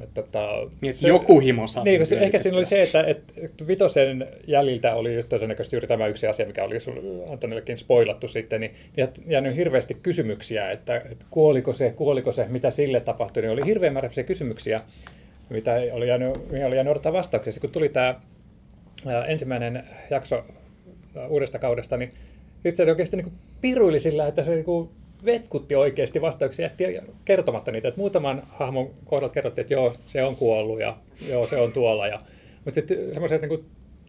Että, 0.00 0.22
tota, 0.22 0.48
Niin, 0.80 0.94
että 0.94 1.08
joku 1.08 1.40
himo 1.40 1.66
saatiin 1.66 1.92
Niin, 1.92 2.00
koska 2.00 2.16
ehkä 2.16 2.38
siinä 2.38 2.58
oli 2.58 2.64
se, 2.64 2.82
että, 2.82 3.04
että 3.36 3.66
vitosen 3.66 4.28
jäljiltä 4.46 4.94
oli 4.94 5.22
todennäköisesti 5.28 5.76
juuri 5.76 5.86
tämä 5.88 6.06
yksi 6.06 6.26
asia, 6.26 6.46
mikä 6.46 6.64
oli 6.64 6.78
Antonillekin 7.32 7.78
spoilattu 7.78 8.28
sitten, 8.28 8.60
niin 8.60 8.74
jäänyt 9.26 9.56
hirveästi 9.56 9.94
kysymyksiä, 9.94 10.70
että, 10.70 10.96
että 10.96 11.26
kuoliko 11.30 11.72
se, 11.72 11.90
kuoliko 11.90 12.32
se, 12.32 12.46
mitä 12.48 12.70
sille 12.70 13.00
tapahtui, 13.00 13.42
niin 13.42 13.52
oli 13.52 13.66
hirveän 13.66 13.92
määrä 13.92 14.08
kysymyksiä, 14.26 14.80
mitä 15.50 15.72
oli 15.92 16.08
jäänyt, 16.08 16.50
mihin 16.50 16.66
oli 16.66 16.76
jäänyt 16.76 16.90
odottaa 16.90 17.12
vastauksia. 17.12 17.52
Sitten 17.52 17.68
kun 17.68 17.74
tuli 17.74 17.88
tämä 17.88 18.14
ensimmäinen 19.26 19.84
jakso 20.10 20.44
uudesta 21.28 21.58
kaudesta, 21.58 21.96
niin 21.96 22.12
itse 22.64 22.82
oikeasti 22.82 23.16
niin 23.16 23.32
piruili 23.60 24.00
sillä, 24.00 24.26
että 24.26 24.44
se 24.44 24.50
niin 24.50 24.64
kuin 24.64 24.90
vetkutti 25.26 25.74
oikeasti 25.74 26.20
vastauksia, 26.20 26.64
jätti 26.66 26.84
kertomatta 27.24 27.72
niitä. 27.72 27.88
Että 27.88 28.00
muutaman 28.00 28.42
hahmon 28.48 28.90
kohdalta 29.04 29.32
kerrottiin, 29.32 29.62
että 29.62 29.74
joo, 29.74 29.94
se 30.04 30.24
on 30.24 30.36
kuollut 30.36 30.80
ja 30.80 30.96
joo, 31.28 31.46
se 31.46 31.56
on 31.56 31.72
tuolla. 31.72 32.06
Ja, 32.06 32.20
mutta 32.64 32.74
sitten 32.74 32.98
semmoiset 33.12 33.42
niin 33.42 33.64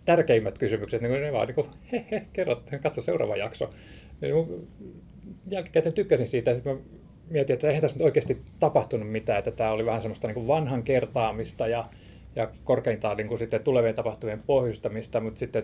tärkeimmät 0.05 0.57
kysymykset, 0.57 1.01
niin 1.01 1.21
ne 1.21 1.33
vaan 1.33 1.47
niin 1.47 1.55
kuin, 1.55 1.67
he, 1.91 2.05
he, 2.11 2.25
kerrot, 2.33 2.63
katso 2.83 3.01
seuraava 3.01 3.35
jakso. 3.35 3.69
Ja 4.21 4.27
niin 4.27 4.67
jälkikäteen 5.51 5.93
tykkäsin 5.93 6.27
siitä, 6.27 6.55
mä 6.65 6.75
mietin, 7.29 7.53
että 7.53 7.67
eihän 7.67 7.81
tässä 7.81 7.97
nyt 7.97 8.05
oikeasti 8.05 8.41
tapahtunut 8.59 9.11
mitään, 9.11 9.39
että 9.39 9.51
tämä 9.51 9.71
oli 9.71 9.85
vähän 9.85 10.01
semmoista 10.01 10.27
niin 10.27 10.47
vanhan 10.47 10.83
kertaamista 10.83 11.67
ja, 11.67 11.85
ja 12.35 12.51
korkeintaan 12.63 13.17
niin 13.17 13.37
sitten 13.37 13.63
tulevien 13.63 13.95
tapahtumien 13.95 14.43
pohjustamista, 14.43 15.19
mutta 15.19 15.39
sitten 15.39 15.63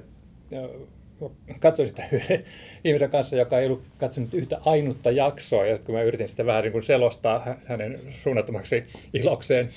katsoin 1.60 1.88
sitä 1.88 2.03
yhden 2.12 2.44
ihmisen 2.84 3.10
kanssa, 3.10 3.36
joka 3.36 3.60
ei 3.60 3.65
ollut 3.65 3.84
katsonut 3.98 4.34
yhtä 4.34 4.58
ainutta 4.65 5.12
jaksoa, 5.12 5.65
ja 5.65 5.75
sitten 5.75 5.86
kun 5.86 5.96
mä 5.96 6.01
yritin 6.01 6.30
sitä 6.30 6.46
vähän 6.46 6.63
niin 6.63 6.72
kuin 6.72 6.84
selostaa 6.84 7.39
hä- 7.39 7.58
hänen 7.65 8.00
suunnattomaksi 8.12 8.84
ilokseen, 9.13 9.70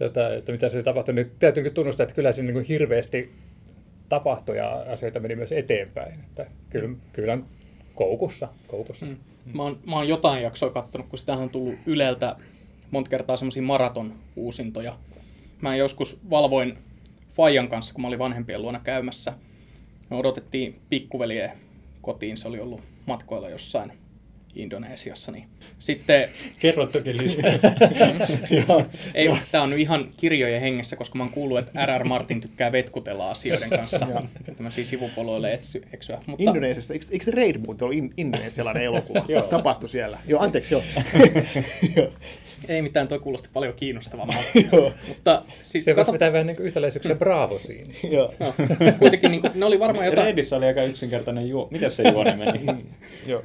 että, 0.00 0.34
että 0.34 0.52
mitä 0.52 0.68
se 0.68 0.82
tapahtui, 0.82 1.14
niin 1.14 1.30
täytyy 1.38 1.70
tunnustaa, 1.70 2.04
että 2.04 2.14
kyllä 2.14 2.32
siinä 2.32 2.46
niin 2.46 2.54
kuin 2.54 2.64
hirveästi 2.64 3.32
tapahtui 4.08 4.56
ja 4.56 4.84
asioita 4.92 5.20
meni 5.20 5.36
myös 5.36 5.52
eteenpäin. 5.52 6.12
Että 6.12 6.46
kyllä, 6.70 6.96
kyllä 7.12 7.32
on 7.32 7.46
koukussa. 7.94 8.48
koukussa. 8.66 9.06
Mm. 9.06 9.16
Mä 9.54 9.62
oon, 9.62 9.78
mä 9.86 9.96
oon 9.96 10.08
jotain 10.08 10.42
jaksoa 10.42 10.70
kattonut, 10.70 11.08
kun 11.08 11.18
sitähän 11.18 11.42
on 11.42 11.50
tullut 11.50 11.74
Yleltä 11.86 12.36
monta 12.90 13.10
kertaa 13.10 13.36
semmoisia 13.36 13.62
maraton 13.62 14.14
uusintoja. 14.36 14.98
Mä 15.62 15.76
joskus 15.76 16.20
valvoin 16.30 16.78
Fajan 17.30 17.68
kanssa, 17.68 17.94
kun 17.94 18.02
mä 18.02 18.08
olin 18.08 18.18
vanhempien 18.18 18.62
luona 18.62 18.80
käymässä. 18.80 19.32
Me 20.10 20.16
odotettiin 20.16 20.80
pikkuveljeä 20.88 21.56
kotiin, 22.02 22.36
se 22.36 22.48
oli 22.48 22.60
ollut 22.60 22.80
matkoilla 23.06 23.50
jossain 23.50 23.92
Indonesiassa. 24.56 25.32
Niin. 25.32 25.44
Sitten, 25.78 26.28
Kerro 26.58 26.86
toki 26.86 27.18
lisää. 27.18 27.44
ei, 29.14 29.30
tää 29.52 29.62
on 29.62 29.72
ihan 29.72 30.08
kirjojen 30.16 30.60
hengessä, 30.60 30.96
koska 30.96 31.18
mä 31.18 31.24
oon 31.24 31.32
kuullut, 31.32 31.58
että 31.58 31.86
R.R. 31.86 32.04
Martin 32.04 32.40
tykkää 32.40 32.72
vetkutella 32.72 33.30
asioiden 33.30 33.70
kanssa. 33.70 34.06
Tämmöisiä 34.56 34.84
sivupoloille 34.84 35.52
etsy, 35.52 35.82
eksyä. 35.92 36.18
Mutta, 36.26 36.44
Indonesiassa, 36.44 36.94
eikö, 36.94 37.06
eikö 37.10 37.30
Raid 37.30 37.56
muuten 37.66 37.84
ollut 37.84 37.98
in, 37.98 38.12
indonesialainen 38.16 38.82
elokuva? 38.92 39.24
Joo. 39.28 39.42
Tapahtui 39.42 39.88
siellä. 39.88 40.18
Joo, 40.26 40.42
anteeksi, 40.42 40.74
joo. 40.74 40.82
Ei 42.68 42.82
mitään, 42.82 43.08
toi 43.08 43.18
kuulosti 43.18 43.48
paljon 43.52 43.74
kiinnostavammalta. 43.74 44.42
Mutta 45.08 45.42
siis, 45.62 45.84
Se 45.84 45.94
kato, 45.94 46.12
pitää 46.12 46.32
vähän 46.32 46.46
niin 46.46 46.56
yhtäläisyyksiä 46.60 47.14
Bravo 47.14 47.58
siinä. 47.58 47.94
Joo. 48.10 48.34
no, 48.40 48.54
kuitenkin 48.98 49.30
niin 49.30 49.40
kuin, 49.40 49.52
ne 49.54 49.66
oli 49.66 49.80
varmaan 49.80 50.06
jotain... 50.06 50.26
Redissä 50.26 50.56
oli 50.56 50.66
aika 50.66 50.82
yksinkertainen 50.82 51.48
juo. 51.48 51.68
Miten 51.70 51.90
se 51.90 52.02
juoni 52.02 52.36
meni? 52.36 52.84
Joo. 53.26 53.42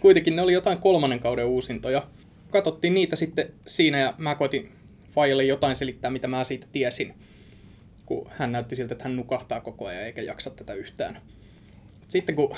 Kuitenkin 0.00 0.36
ne 0.38 0.42
oli 0.42 0.52
jotain 0.52 0.78
kolmannen 0.78 1.20
kauden 1.20 1.46
uusintoja. 1.46 2.06
Katsottiin 2.50 2.94
niitä 2.94 3.16
sitten 3.16 3.52
siinä 3.66 3.98
ja 3.98 4.14
mä 4.18 4.34
koitin 4.34 4.72
Fajalle 5.14 5.44
jotain 5.44 5.76
selittää, 5.76 6.10
mitä 6.10 6.28
mä 6.28 6.44
siitä 6.44 6.66
tiesin. 6.72 7.14
Kun 8.06 8.28
hän 8.30 8.52
näytti 8.52 8.76
siltä, 8.76 8.94
että 8.94 9.04
hän 9.04 9.16
nukahtaa 9.16 9.60
koko 9.60 9.86
ajan 9.86 10.02
eikä 10.02 10.22
jaksa 10.22 10.50
tätä 10.50 10.74
yhtään. 10.74 11.20
Sitten 12.08 12.34
kun 12.34 12.56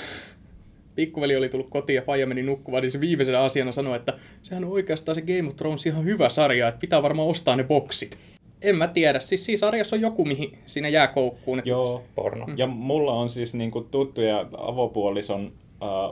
pikkuveli 0.95 1.35
oli 1.35 1.49
tullut 1.49 1.69
kotiin 1.69 1.95
ja 1.95 2.01
Faija 2.01 2.27
meni 2.27 2.43
nukkumaan, 2.43 2.81
niin 2.81 2.91
se 2.91 2.99
viimeisenä 2.99 3.39
asiana 3.39 3.71
sanoi, 3.71 3.95
että 3.95 4.19
sehän 4.41 4.63
on 4.63 4.71
oikeastaan 4.71 5.15
se 5.15 5.21
Game 5.21 5.47
of 5.49 5.55
Thrones 5.55 5.85
ihan 5.85 6.05
hyvä 6.05 6.29
sarja, 6.29 6.67
että 6.67 6.79
pitää 6.79 7.03
varmaan 7.03 7.27
ostaa 7.27 7.55
ne 7.55 7.63
boksit. 7.63 8.17
En 8.61 8.75
mä 8.75 8.87
tiedä, 8.87 9.19
siis 9.19 9.45
siinä 9.45 9.59
sarjassa 9.59 9.95
on 9.95 10.01
joku, 10.01 10.25
mihin 10.25 10.57
siinä 10.65 10.89
jää 10.89 11.07
koukkuun. 11.07 11.59
Että 11.59 11.69
Joo. 11.69 12.03
Porno. 12.15 12.47
Ja 12.57 12.67
mulla 12.67 13.13
on 13.13 13.29
siis 13.29 13.53
niinku 13.53 13.81
tuttuja 13.81 14.45
avopuolison 14.57 15.53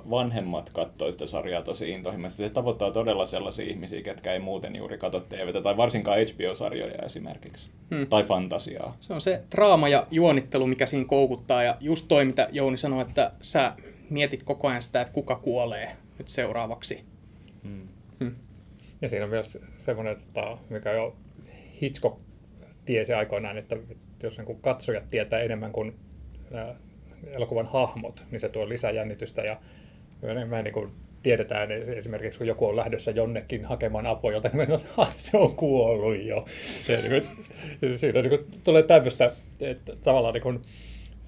vanhemmat 0.10 0.70
kattoo 0.74 1.12
sitä 1.12 1.26
sarjaa 1.26 1.62
tosi 1.62 1.90
intohimoisesti. 1.90 2.44
Se 2.44 2.50
tavoittaa 2.50 2.92
todella 2.92 3.26
sellaisia 3.26 3.66
ihmisiä, 3.66 4.02
ketkä 4.02 4.34
ei 4.34 4.40
muuten 4.40 4.76
juuri 4.76 4.98
katso 4.98 5.20
TVtä, 5.20 5.62
tai 5.62 5.78
varsinkaan 5.78 6.18
HBO-sarjoja 6.20 7.06
esimerkiksi. 7.06 7.70
Hmm. 7.96 8.08
Tai 8.08 8.24
fantasiaa. 8.24 8.98
Se 9.00 9.14
on 9.14 9.22
se 9.22 9.44
draama 9.52 9.90
ja 9.90 10.08
juonittelu, 10.12 10.68
mikä 10.68 10.86
siinä 10.86 11.06
koukuttaa. 11.06 11.64
Ja 11.64 11.78
just 11.80 12.06
toi, 12.08 12.26
mitä 12.26 12.50
Jouni 12.52 12.78
sanoi, 12.78 13.02
että 13.02 13.32
sä 13.42 13.74
mietit 14.10 14.44
koko 14.44 14.68
ajan 14.68 14.82
sitä, 14.82 15.02
että 15.02 15.14
kuka 15.14 15.36
kuolee 15.36 15.96
nyt 16.18 16.28
seuraavaksi. 16.28 17.04
Hmm. 17.64 17.88
Hmm. 18.20 18.36
Ja 19.02 19.10
siinä 19.10 19.26
on 19.26 19.30
myös 19.30 19.58
semmoinen, 19.78 20.18
tota, 20.18 20.58
mikä 20.70 20.92
jo 20.92 21.16
Hitchcock 21.82 22.20
tiesi 22.86 23.14
aikoinaan, 23.14 23.58
että 23.58 23.78
jos 24.24 24.38
niin 24.38 24.46
kuin 24.46 24.62
katsojat 24.62 25.10
tietää 25.10 25.40
enemmän 25.40 25.72
kuin 25.72 25.96
elokuvan 27.36 27.66
hahmot, 27.66 28.24
niin 28.32 28.40
se 28.40 28.50
tuo 28.50 28.70
lisää 28.70 28.92
jännitystä 28.92 29.42
ja 29.42 29.58
enemmän 30.24 30.64
niin 30.64 30.74
kuin 30.74 30.90
tiedetään 31.24 31.72
esimerkiksi, 31.72 32.38
kun 32.38 32.48
joku 32.48 32.66
on 32.66 32.76
lähdössä 32.76 33.12
jonnekin 33.12 33.66
hakemaan 33.66 34.08
apua, 34.08 34.32
jolta 34.32 34.50
niin 34.54 34.70
me, 34.70 34.80
ah, 34.98 35.16
se 35.18 35.38
on 35.38 35.56
kuollut 35.56 36.24
jo. 36.24 36.46
Se, 36.88 36.98
niin 37.10 37.24
kuin, 37.80 37.98
siinä 38.00 38.22
niin 38.22 38.30
kuin, 38.30 38.46
tulee 38.64 38.84
tämmöistä, 38.84 39.32
että 39.62 39.94
tavallaan 40.04 40.34
niin 40.34 40.44
kuin, 40.44 40.60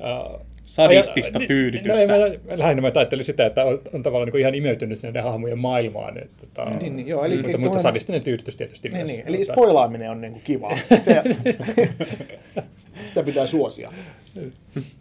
äh, 0.01 0.41
Sadistista 0.65 1.39
Aja- 1.39 1.47
tyydytystä. 1.47 1.93
No, 1.93 1.99
ei, 2.25 2.37
mä, 2.47 2.57
lähinnä 2.57 2.81
mä 2.81 2.91
ajattelin 2.95 3.25
sitä, 3.25 3.45
että 3.45 3.65
on, 3.65 3.81
on 3.93 4.03
tavallaan 4.03 4.25
niin 4.25 4.31
kuin 4.31 4.41
ihan 4.41 4.55
imeytynyt 4.55 5.03
näiden 5.03 5.23
hahmojen 5.23 5.57
maailmaan. 5.59 6.17
Että, 6.17 6.47
tota, 6.47 6.69
Niin, 6.69 6.95
niin, 6.95 7.07
joo, 7.07 7.25
eli- 7.25 7.35
mutta, 7.35 7.49
eli 7.51 7.57
mutta 7.57 7.79
sadistinen 7.79 8.23
tyydytys 8.23 8.55
tietysti 8.55 8.89
Niin, 8.89 8.97
myös. 8.97 9.09
niin. 9.09 9.23
Eli 9.27 9.37
Mutta- 9.37 9.53
spoilaaminen 9.53 10.11
on 10.11 10.21
niinku 10.21 10.39
kivaa. 10.43 10.77
Se, 11.01 11.21
sitä 13.07 13.23
pitää 13.23 13.45
suosia. 13.47 13.91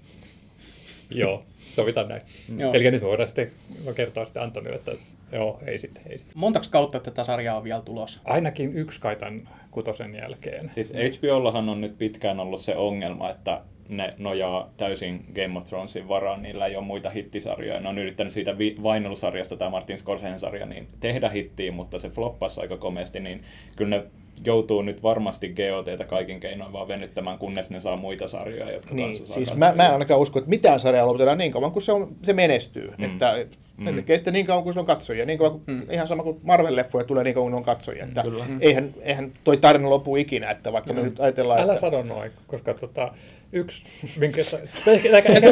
Joo, 1.11 1.43
sovitaan 1.59 2.09
näin. 2.09 2.23
Joo. 2.59 2.73
Eli 2.73 2.91
nyt 2.91 3.03
me 3.03 3.09
voidaan 3.09 3.29
sitten 3.29 3.51
kertoa 3.95 4.25
sitten 4.25 4.43
Antonille, 4.43 4.77
että 4.77 4.93
joo, 5.33 5.61
ei 5.67 5.79
sitten, 5.79 6.03
ei 6.11 6.19
sitten. 6.19 6.39
Montaks 6.39 6.69
kautta 6.69 7.01
tätä 7.01 7.25
sarjaa 7.25 7.57
on 7.57 7.65
vielä 7.65 7.83
tulossa? 7.83 8.21
Ainakin 8.25 8.75
yksi 8.75 9.01
kaitan 9.01 9.49
kutosen 9.71 10.15
jälkeen. 10.15 10.71
Siis 10.71 10.93
HBOllahan 10.93 11.69
on 11.69 11.81
nyt 11.81 11.99
pitkään 11.99 12.41
ollut 12.41 12.61
se 12.61 12.77
ongelma, 12.77 13.31
että 13.31 13.61
ne 13.89 14.15
nojaa 14.19 14.71
täysin 14.77 15.25
Game 15.35 15.59
of 15.59 15.67
Thronesin 15.67 16.09
varaan, 16.09 16.43
niillä 16.43 16.67
ei 16.67 16.77
ole 16.77 16.85
muita 16.85 17.11
hittisarjoja. 17.11 17.81
Ne 17.81 17.89
on 17.89 17.99
yrittänyt 17.99 18.33
siitä 18.33 18.59
vi- 18.59 18.77
Vinyl-sarjasta, 18.83 19.57
tämä 19.57 19.71
Martin 19.71 19.99
Scorsesen 19.99 20.41
sarja, 20.41 20.67
niin 20.67 20.89
tehdä 21.01 21.29
hittiä, 21.29 21.73
mutta 21.73 21.99
se 21.99 22.09
floppasi 22.09 22.61
aika 22.61 22.77
komeasti, 22.77 23.21
niin 23.21 23.43
kyllä 23.77 23.97
ne 23.97 24.05
joutuu 24.45 24.83
nyt 24.83 25.03
varmasti 25.03 25.49
GOTtä 25.49 26.05
kaikin 26.05 26.41
keinoin 26.41 26.73
vaan 26.73 26.89
venyttämään, 26.89 27.39
kunnes 27.39 27.71
ne 27.71 27.81
saa 27.81 27.97
muita 27.97 28.29
sarjoja, 28.29 28.73
jotka 28.73 28.95
Niin, 28.95 29.09
kanssa 29.09 29.27
saa 29.27 29.35
siis 29.35 29.55
mä, 29.55 29.73
mä 29.77 29.87
en 29.87 29.93
ainakaan 29.93 30.21
usko, 30.21 30.39
että 30.39 30.51
mitään 30.51 30.81
sarjaa 30.81 31.07
lopetetaan 31.07 31.39
niin 31.39 31.53
kauan, 31.53 31.73
kun 31.73 31.83
se, 31.83 31.93
on, 31.93 32.09
se 32.23 32.33
menestyy. 32.33 32.93
Mm. 32.99 33.05
Että 33.05 33.47
Mm. 33.81 33.87
ne 33.87 33.93
tekee 33.93 34.19
sitä 34.19 34.31
niin 34.31 34.47
kauan, 34.47 34.65
kun 34.65 34.73
se 34.73 34.81
on 34.81 34.87
katsojia. 34.87 35.27
Niin 35.27 35.39
kauan, 35.39 35.61
mm. 35.67 35.83
Ihan 35.91 36.09
sama 36.09 36.23
kuin 36.23 36.41
Marvel-leffoja 36.43 37.05
tulee 37.05 37.25
niin 37.25 37.35
kauan, 37.35 37.45
kun 37.45 37.53
ne 37.53 37.57
on 37.57 37.65
katsojia. 37.65 38.05
Että 38.05 38.23
Kyllä. 38.23 38.47
eihän, 38.61 38.95
eihän 39.01 39.33
toi 39.45 39.57
tarina 39.57 39.91
lopu 39.91 40.17
ikinä, 40.17 40.51
että 40.51 40.73
vaikka 40.73 40.93
me 40.93 41.03
nyt 41.03 41.21
ajatellaan, 41.21 41.61
Älä 41.61 41.73
että... 41.73 41.81
sano 41.81 42.03
noin, 42.03 42.31
koska 42.47 42.75
tota, 42.75 43.13
yksi, 43.53 43.85
minkä... 44.19 44.43
Se 44.43 44.61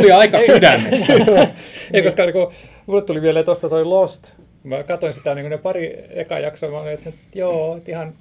tuli 0.00 0.12
aika 0.12 0.38
sydämestä. 0.46 1.12
Ei, 1.92 2.02
koska 2.02 2.22
niin 2.22 2.32
kuin, 2.32 2.46
mulle 2.86 3.02
tuli 3.02 3.22
vielä 3.22 3.42
tuosta 3.42 3.68
toi 3.68 3.84
Lost. 3.84 4.32
Mä 4.62 4.82
katsoin 4.82 5.12
sitä 5.12 5.34
niin 5.34 5.50
ne 5.50 5.58
pari 5.58 6.04
eka 6.10 6.38
jaksoa, 6.38 6.70
mä 6.70 6.80
olin, 6.80 6.92
että 6.92 7.12
joo, 7.34 7.76
että 7.76 7.90
ihan, 7.90 8.14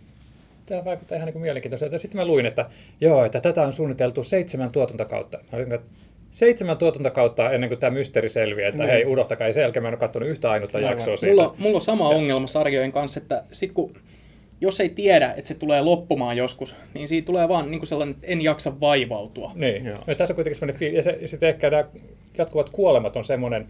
tämä 0.68 0.86
vaikuttaa 0.86 1.16
ihan 1.16 1.30
niin 1.30 1.42
mielenkiintoiselta. 1.42 1.98
Sitten 2.00 2.22
mä 2.22 2.26
luin, 2.26 2.46
että 2.46 2.66
joo, 3.02 3.26
että 3.26 3.42
tätä 3.42 3.62
on 3.62 3.74
suunniteltu 3.74 4.24
seitsemän 4.24 4.70
tuotantokautta. 4.72 5.38
Mä 5.38 5.58
olin, 5.58 5.74
että 5.74 5.88
seitsemän 6.32 6.78
tuotantokautta 6.78 7.52
ennen 7.52 7.70
kuin 7.70 7.80
tämä 7.80 7.92
mysteeri 7.92 8.30
selviää, 8.30 8.70
että 8.70 8.84
Niin. 8.84 8.92
hei, 8.92 9.06
unohtakaa, 9.06 9.48
ei 9.48 9.54
sen 9.54 9.62
jälkeen 9.62 9.84
mä 9.84 9.88
en 9.88 9.94
ole 9.94 10.00
katsonut 10.00 10.30
yhtä 10.30 10.52
ainutta 10.52 10.78
Aivan. 10.78 10.92
jaksoa 10.92 11.18
siitä. 11.18 11.36
Mulla, 11.36 11.56
mulla 11.58 11.76
on 11.76 11.82
sama 11.82 12.10
ongelma 12.10 12.48
sarjojen 12.48 12.92
kanssa, 12.92 13.20
että 13.20 13.44
sit 13.52 13.72
kun, 13.72 13.94
jos 14.62 14.80
ei 14.80 14.90
tiedä, 14.90 15.34
että 15.38 15.48
se 15.48 15.54
tulee 15.54 15.82
loppumaan 15.82 16.38
joskus, 16.38 16.76
niin 16.94 17.08
siitä 17.08 17.26
tulee 17.26 17.48
vaan 17.48 17.72
niin 17.72 17.80
kuin 17.80 17.88
sellainen, 17.88 18.16
että 18.16 18.28
en 18.28 18.42
jaksa 18.42 18.80
vaivautua. 18.80 19.52
Niin. 19.56 19.86
Joo. 19.86 19.98
No, 20.08 20.16
tässä 20.16 20.34
on 20.34 20.36
kuitenkin 20.36 20.60
semmoinen 20.60 20.80
fiilis, 20.80 20.96
ja, 20.98 21.04
se, 21.04 21.18
ja 21.22 21.28
sitten 21.28 21.50
ehkä 21.50 21.70
nämä 21.70 21.86
jatkuvat 22.38 22.70
kuolemat 22.70 23.16
on 23.16 23.26
semmoinen, 23.26 23.68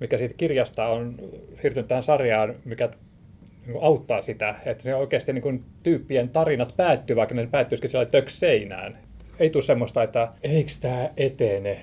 mikä 0.00 0.16
siitä 0.18 0.34
kirjasta 0.36 0.86
on 0.86 1.14
siirtynyt 1.62 1.88
tähän 1.88 2.02
sarjaan, 2.02 2.54
mikä 2.64 2.88
auttaa 3.80 4.22
sitä, 4.22 4.54
että 4.64 4.84
se 4.84 4.94
oikeasti 4.94 5.32
niin 5.32 5.42
kuin 5.42 5.64
tyyppien 5.82 6.28
tarinat 6.28 6.74
päättyy, 6.76 7.16
vaikka 7.16 7.34
ne 7.34 7.46
päättyisikin 7.46 7.90
sillä 7.90 8.04
töks 8.04 8.40
seinään. 8.40 8.98
Ei 9.38 9.50
tule 9.50 9.62
semmoista, 9.62 10.02
että 10.02 10.28
eikö 10.42 10.70
tämä 10.80 11.10
etene, 11.16 11.80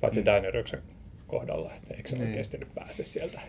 paitsi 0.00 0.20
mm. 0.20 0.26
Daeneryksen 0.26 0.80
kohdalla, 1.26 1.72
että 1.74 1.94
eikö 1.94 2.08
se 2.08 2.16
Niin. 2.16 2.28
oikeasti 2.28 2.58
nyt 2.58 2.74
pääse 2.74 3.04
sieltä. 3.04 3.40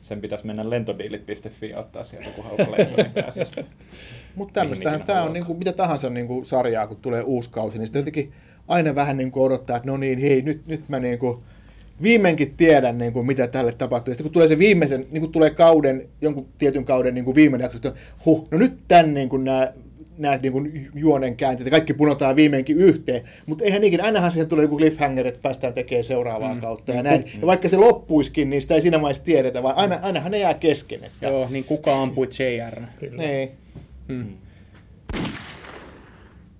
Sen 0.00 0.20
pitäisi 0.20 0.46
mennä 0.46 0.70
lentodiilit.fi 0.70 1.68
ja 1.68 1.78
ottaa 1.78 2.02
sieltä, 2.02 2.30
kun 2.30 2.44
halpa 2.44 2.66
lento, 2.78 2.96
niin 2.96 3.12
pääsisi. 3.22 3.64
Mutta 4.34 4.60
tämmöistähän 4.60 5.02
tämä 5.02 5.18
on 5.22 5.24
ikinä 5.24 5.32
niinku, 5.32 5.54
mitä 5.54 5.72
tahansa 5.72 6.10
niinku 6.10 6.44
sarjaa, 6.44 6.86
kun 6.86 6.96
tulee 6.96 7.22
uusi 7.22 7.50
kausi, 7.50 7.78
niin 7.78 7.86
sitä 7.86 7.98
jotenkin 7.98 8.32
aina 8.68 8.94
vähän 8.94 9.16
niinku 9.16 9.42
odottaa, 9.42 9.76
että 9.76 9.90
no 9.90 9.96
niin, 9.96 10.18
hei, 10.18 10.42
nyt, 10.42 10.66
nyt 10.66 10.88
mä 10.88 11.00
niinku 11.00 11.42
viimeinkin 12.02 12.54
tiedän, 12.56 12.98
niinku, 12.98 13.22
mitä 13.22 13.46
tälle 13.46 13.72
tapahtuu. 13.72 14.10
Ja 14.10 14.14
sitten 14.14 14.24
kun 14.24 14.32
tulee 14.32 14.48
se 14.48 14.58
viimeisen, 14.58 15.06
niin 15.10 15.20
kun 15.20 15.32
tulee 15.32 15.50
kauden, 15.50 16.08
jonkun 16.20 16.48
tietyn 16.58 16.84
kauden 16.84 17.14
niinku 17.14 17.34
viimeinen 17.34 17.64
jakso, 17.64 17.76
että 17.76 18.00
huh, 18.24 18.48
no 18.50 18.58
nyt 18.58 18.72
tän 18.88 19.14
niinku 19.14 19.36
nämä 19.36 19.72
näet 20.18 20.42
niin 20.42 20.90
juonen 20.94 21.36
käänteet 21.36 21.66
ja 21.66 21.70
kaikki 21.70 21.94
punotaan 21.94 22.36
viimeinkin 22.36 22.76
yhteen, 22.76 23.22
mutta 23.46 23.64
eihän 23.64 23.80
niinkin, 23.80 24.00
ainahan 24.00 24.32
siihen 24.32 24.48
tulee 24.48 24.62
joku 24.62 24.78
cliffhanger, 24.78 25.26
että 25.26 25.40
päästään 25.42 25.74
tekemään 25.74 26.04
seuraavaa 26.04 26.54
mm. 26.54 26.60
kautta 26.60 26.92
ja 26.92 27.02
näin. 27.02 27.24
Ja 27.40 27.46
vaikka 27.46 27.68
se 27.68 27.76
loppuiskin, 27.76 28.50
niin 28.50 28.62
sitä 28.62 28.74
ei 28.74 28.80
siinä 28.80 29.02
vaiheessa 29.02 29.24
tiedetä, 29.24 29.62
vaan 29.62 29.76
aina, 29.76 29.98
ainahan 30.02 30.32
ne 30.32 30.38
jää 30.38 30.54
kesken. 30.54 31.04
Että, 31.04 31.26
Joo, 31.26 31.48
niin 31.50 31.64
kuka 31.64 32.02
ampui 32.02 32.26
JR? 32.26 32.80
Kyllä. 33.00 33.22
niin. 33.22 33.50
Mm. 34.08 34.26